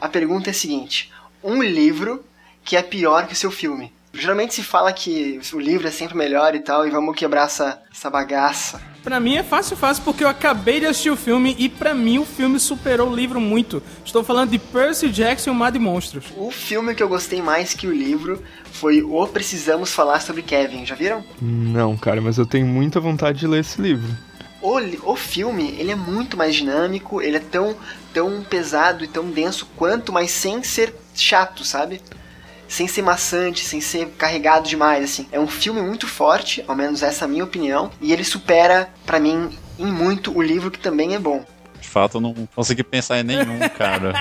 A 0.01 0.07
pergunta 0.09 0.49
é 0.49 0.51
a 0.51 0.53
seguinte: 0.53 1.11
um 1.43 1.61
livro 1.61 2.23
que 2.65 2.75
é 2.75 2.81
pior 2.81 3.27
que 3.27 3.33
o 3.33 3.35
seu 3.35 3.51
filme. 3.51 3.93
Geralmente 4.11 4.55
se 4.55 4.63
fala 4.63 4.91
que 4.91 5.39
o 5.53 5.59
livro 5.59 5.87
é 5.87 5.91
sempre 5.91 6.17
melhor 6.17 6.55
e 6.55 6.59
tal, 6.59 6.87
e 6.87 6.89
vamos 6.89 7.15
quebrar 7.15 7.45
essa, 7.45 7.81
essa 7.91 8.09
bagaça. 8.09 8.81
Pra 9.03 9.19
mim 9.19 9.35
é 9.37 9.43
fácil, 9.43 9.77
fácil, 9.77 10.03
porque 10.03 10.23
eu 10.23 10.27
acabei 10.27 10.79
de 10.79 10.87
assistir 10.87 11.09
o 11.09 11.15
filme 11.15 11.55
e 11.57 11.69
pra 11.69 11.93
mim 11.93 12.19
o 12.19 12.25
filme 12.25 12.59
superou 12.59 13.09
o 13.09 13.15
livro 13.15 13.39
muito. 13.39 13.81
Estou 14.03 14.23
falando 14.23 14.49
de 14.49 14.59
Percy 14.59 15.09
Jackson 15.09 15.51
e 15.51 15.53
o 15.53 15.55
Mar 15.55 15.71
de 15.71 15.79
Monstros. 15.79 16.25
O 16.35 16.51
filme 16.51 16.93
que 16.93 17.01
eu 17.01 17.07
gostei 17.07 17.41
mais 17.41 17.73
que 17.73 17.87
o 17.87 17.93
livro 17.93 18.43
foi 18.71 19.01
O 19.01 19.25
Precisamos 19.27 19.93
Falar 19.93 20.19
sobre 20.21 20.41
Kevin. 20.41 20.85
Já 20.85 20.95
viram? 20.95 21.23
Não, 21.41 21.95
cara, 21.95 22.19
mas 22.19 22.37
eu 22.37 22.45
tenho 22.45 22.65
muita 22.65 22.99
vontade 22.99 23.39
de 23.39 23.47
ler 23.47 23.61
esse 23.61 23.81
livro. 23.81 24.09
O, 24.61 24.77
o 25.11 25.15
filme, 25.15 25.75
ele 25.79 25.91
é 25.91 25.95
muito 25.95 26.35
mais 26.35 26.53
dinâmico, 26.53 27.21
ele 27.21 27.37
é 27.37 27.39
tão, 27.39 27.75
tão 28.13 28.43
pesado 28.43 29.05
e 29.05 29.07
tão 29.07 29.29
denso 29.31 29.65
quanto, 29.77 30.11
mas 30.11 30.31
sem 30.31 30.61
ser 30.63 30.93
chato, 31.15 31.63
sabe? 31.63 32.01
Sem 32.69 32.87
ser 32.87 33.01
maçante, 33.01 33.65
sem 33.65 33.81
ser 33.81 34.07
carregado 34.17 34.69
demais, 34.69 35.03
assim. 35.03 35.27
É 35.31 35.39
um 35.39 35.47
filme 35.47 35.81
muito 35.81 36.07
forte, 36.07 36.63
ao 36.67 36.75
menos 36.75 37.03
essa 37.03 37.25
é 37.25 37.27
a 37.27 37.27
minha 37.27 37.43
opinião, 37.43 37.91
e 37.99 38.13
ele 38.13 38.23
supera, 38.23 38.89
pra 39.05 39.19
mim, 39.19 39.49
em 39.77 39.87
muito 39.87 40.31
o 40.37 40.41
livro 40.41 40.71
que 40.71 40.79
também 40.79 41.15
é 41.15 41.19
bom. 41.19 41.43
De 41.81 41.87
fato, 41.87 42.17
eu 42.17 42.21
não 42.21 42.33
consegui 42.55 42.83
pensar 42.83 43.19
em 43.19 43.23
nenhum, 43.23 43.59
cara. 43.75 44.13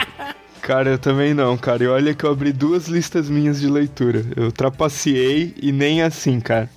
Cara, 0.60 0.90
eu 0.90 0.98
também 0.98 1.32
não, 1.32 1.56
cara. 1.56 1.84
E 1.84 1.86
olha 1.86 2.14
que 2.14 2.24
eu 2.24 2.30
abri 2.32 2.52
duas 2.52 2.88
listas 2.88 3.28
minhas 3.28 3.60
de 3.60 3.68
leitura. 3.68 4.24
Eu 4.34 4.50
trapaceei 4.50 5.54
e 5.62 5.70
nem 5.70 6.02
assim, 6.02 6.40
cara. 6.40 6.68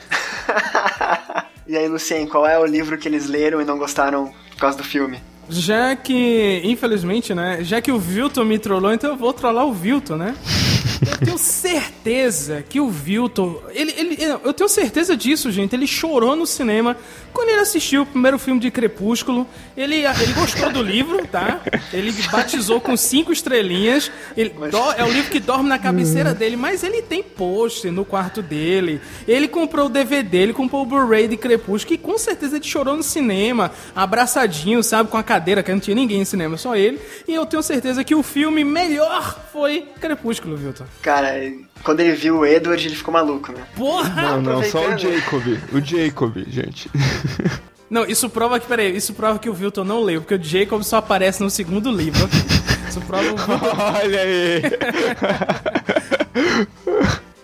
E 1.67 1.77
aí, 1.77 1.87
Lucien, 1.87 2.27
qual 2.27 2.45
é 2.45 2.59
o 2.59 2.65
livro 2.65 2.97
que 2.97 3.07
eles 3.07 3.27
leram 3.27 3.61
e 3.61 3.63
não 3.63 3.77
gostaram 3.77 4.33
por 4.49 4.57
causa 4.57 4.77
do 4.77 4.83
filme? 4.83 5.19
Já 5.47 5.95
que, 5.95 6.61
infelizmente, 6.65 7.33
né? 7.33 7.63
Já 7.63 7.81
que 7.81 7.93
o 7.93 7.97
Vilton 7.97 8.43
me 8.43 8.59
trollou, 8.59 8.91
então 8.91 9.11
eu 9.11 9.15
vou 9.15 9.31
trollar 9.31 9.65
o 9.65 9.71
Vilton, 9.71 10.17
né? 10.17 10.35
Eu 11.09 11.17
tenho 11.17 11.37
certeza 11.37 12.63
que 12.67 12.79
o 12.79 12.89
Vilton. 12.89 13.61
Ele, 13.71 13.91
ele, 13.97 14.17
eu 14.43 14.53
tenho 14.53 14.69
certeza 14.69 15.15
disso, 15.17 15.51
gente. 15.51 15.75
Ele 15.75 15.87
chorou 15.87 16.35
no 16.35 16.45
cinema 16.45 16.95
quando 17.33 17.49
ele 17.49 17.59
assistiu 17.61 18.03
o 18.03 18.05
primeiro 18.05 18.37
filme 18.37 18.59
de 18.59 18.69
Crepúsculo. 18.69 19.47
Ele, 19.75 19.95
ele 20.05 20.33
gostou 20.33 20.71
do 20.71 20.81
livro, 20.81 21.25
tá? 21.27 21.61
Ele 21.91 22.11
batizou 22.31 22.79
com 22.79 22.95
cinco 22.95 23.31
estrelinhas. 23.31 24.11
Ele, 24.37 24.49
do- 24.49 24.91
é 24.97 25.03
o 25.03 25.11
livro 25.11 25.31
que 25.31 25.39
dorme 25.39 25.67
na 25.69 25.79
cabeceira 25.79 26.33
dele, 26.33 26.55
mas 26.55 26.83
ele 26.83 27.01
tem 27.01 27.23
pôster 27.23 27.91
no 27.91 28.05
quarto 28.05 28.41
dele. 28.41 29.01
Ele 29.27 29.47
comprou 29.47 29.87
o 29.87 29.89
DVD, 29.89 30.37
ele 30.39 30.53
comprou 30.53 30.83
o 30.83 30.85
Blu-ray 30.85 31.27
de 31.27 31.37
Crepúsculo, 31.37 31.97
que 31.97 31.97
com 31.97 32.17
certeza 32.17 32.57
ele 32.57 32.65
chorou 32.65 32.95
no 32.95 33.03
cinema, 33.03 33.71
abraçadinho, 33.95 34.83
sabe, 34.83 35.09
com 35.09 35.17
a 35.17 35.23
cadeira, 35.23 35.63
que 35.63 35.71
não 35.71 35.79
tinha 35.79 35.95
ninguém 35.95 36.19
no 36.19 36.25
cinema, 36.25 36.57
só 36.57 36.75
ele. 36.75 36.99
E 37.27 37.33
eu 37.33 37.45
tenho 37.45 37.63
certeza 37.63 38.03
que 38.03 38.13
o 38.13 38.21
filme 38.21 38.63
melhor 38.63 39.47
foi 39.51 39.87
Crepúsculo, 39.99 40.55
Vilton. 40.57 40.85
Cara, 41.01 41.33
quando 41.83 41.99
ele 41.99 42.13
viu 42.13 42.39
o 42.39 42.45
Edward, 42.45 42.85
ele 42.85 42.95
ficou 42.95 43.13
maluco, 43.13 43.51
né? 43.51 43.63
Porra! 43.75 44.21
Não, 44.21 44.41
não, 44.41 44.63
só 44.63 44.87
o. 44.87 44.97
Jacob. 44.97 45.43
O 45.73 45.81
Jacob, 45.81 46.37
gente. 46.47 46.89
Não, 47.91 48.05
isso 48.05 48.29
prova 48.29 48.57
que, 48.57 48.65
peraí, 48.65 48.95
isso 48.95 49.13
prova 49.13 49.37
que 49.37 49.49
o 49.49 49.53
Vilton 49.53 49.83
não 49.83 50.01
leu, 50.01 50.21
porque 50.21 50.35
o 50.35 50.41
Jacob 50.41 50.81
só 50.81 50.95
aparece 50.95 51.43
no 51.43 51.49
segundo 51.49 51.91
livro. 51.91 52.25
Isso 52.87 53.01
prova 53.01 53.33
o 53.33 53.35
Vilton. 53.35 53.75
Olha 54.01 54.21
aí. 54.21 54.61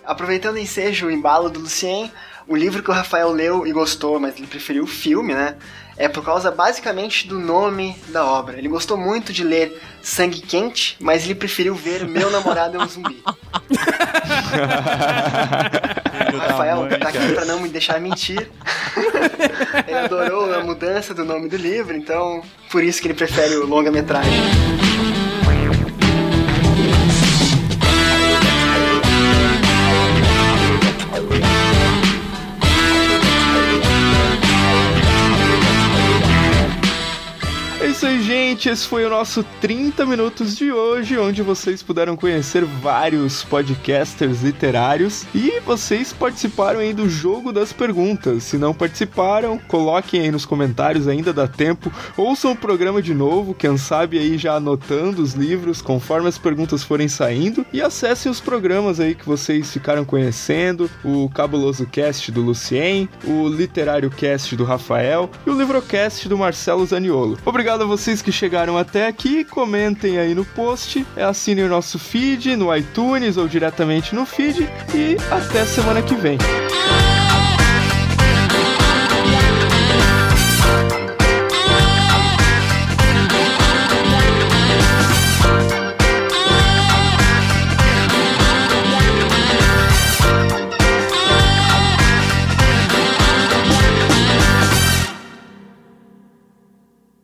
Aproveitando 0.06 0.54
o 0.54 0.58
ensejo, 0.58 1.08
o 1.08 1.10
embalo 1.10 1.50
do 1.50 1.60
Lucien, 1.60 2.10
o 2.46 2.56
livro 2.56 2.82
que 2.82 2.90
o 2.90 2.94
Rafael 2.94 3.30
leu 3.30 3.66
e 3.66 3.72
gostou, 3.72 4.18
mas 4.18 4.38
ele 4.38 4.46
preferiu 4.46 4.84
o 4.84 4.86
filme, 4.86 5.34
né? 5.34 5.54
É 5.98 6.08
por 6.08 6.24
causa 6.24 6.50
basicamente 6.50 7.26
do 7.26 7.38
nome 7.38 7.96
da 8.08 8.24
obra. 8.24 8.56
Ele 8.56 8.68
gostou 8.68 8.96
muito 8.96 9.32
de 9.32 9.42
ler 9.42 9.82
Sangue 10.00 10.40
Quente, 10.40 10.96
mas 11.00 11.24
ele 11.24 11.34
preferiu 11.34 11.74
ver 11.74 12.06
Meu 12.06 12.30
Namorado 12.30 12.76
é 12.76 12.80
um 12.80 12.88
Zumbi. 12.88 13.22
O 16.34 16.36
Rafael 16.36 16.88
tá 16.98 17.08
aqui 17.08 17.32
pra 17.32 17.44
não 17.44 17.60
me 17.60 17.68
deixar 17.68 18.00
mentir. 18.00 18.50
ele 19.86 19.98
adorou 19.98 20.54
a 20.54 20.62
mudança 20.62 21.14
do 21.14 21.24
nome 21.24 21.48
do 21.48 21.56
livro, 21.56 21.96
então 21.96 22.42
por 22.70 22.82
isso 22.82 23.00
que 23.00 23.08
ele 23.08 23.14
prefere 23.14 23.56
o 23.56 23.66
longa-metragem. 23.66 25.07
Isso 37.98 38.06
aí, 38.06 38.22
gente. 38.22 38.68
Esse 38.68 38.86
foi 38.86 39.04
o 39.04 39.10
nosso 39.10 39.44
30 39.60 40.06
minutos 40.06 40.56
de 40.56 40.70
hoje, 40.70 41.18
onde 41.18 41.42
vocês 41.42 41.82
puderam 41.82 42.16
conhecer 42.16 42.64
vários 42.64 43.42
podcasters 43.42 44.42
literários 44.42 45.26
e 45.34 45.58
vocês 45.66 46.12
participaram 46.12 46.78
aí 46.78 46.94
do 46.94 47.08
jogo 47.08 47.52
das 47.52 47.72
perguntas. 47.72 48.44
Se 48.44 48.56
não 48.56 48.72
participaram, 48.72 49.58
coloquem 49.58 50.20
aí 50.20 50.30
nos 50.30 50.46
comentários, 50.46 51.08
ainda 51.08 51.32
dá 51.32 51.48
tempo. 51.48 51.92
Ouçam 52.16 52.52
o 52.52 52.56
programa 52.56 53.02
de 53.02 53.12
novo, 53.12 53.52
quem 53.52 53.76
sabe 53.76 54.16
aí 54.16 54.38
já 54.38 54.54
anotando 54.54 55.20
os 55.20 55.32
livros 55.32 55.82
conforme 55.82 56.28
as 56.28 56.38
perguntas 56.38 56.84
forem 56.84 57.08
saindo 57.08 57.66
e 57.72 57.82
acessem 57.82 58.30
os 58.30 58.40
programas 58.40 59.00
aí 59.00 59.16
que 59.16 59.26
vocês 59.26 59.72
ficaram 59.72 60.04
conhecendo, 60.04 60.88
o 61.04 61.28
Cabuloso 61.30 61.84
Cast 61.86 62.30
do 62.30 62.42
Lucien, 62.42 63.08
o 63.24 63.48
Literário 63.48 64.08
Cast 64.08 64.54
do 64.54 64.62
Rafael 64.62 65.28
e 65.44 65.50
o 65.50 65.58
Livrocast 65.58 66.28
do 66.28 66.38
Marcelo 66.38 66.86
Zaniolo. 66.86 67.36
Obrigado 67.44 67.82
a 67.82 67.88
vocês 67.88 67.97
que 67.98 68.30
chegaram 68.30 68.78
até 68.78 69.08
aqui, 69.08 69.44
comentem 69.44 70.18
aí 70.18 70.32
no 70.32 70.44
post, 70.44 71.04
é, 71.16 71.24
assinem 71.24 71.64
o 71.64 71.68
nosso 71.68 71.98
feed 71.98 72.54
no 72.54 72.74
iTunes 72.74 73.36
ou 73.36 73.48
diretamente 73.48 74.14
no 74.14 74.24
feed 74.24 74.68
e 74.94 75.16
até 75.32 75.64
semana 75.64 76.00
que 76.00 76.14
vem. 76.14 76.38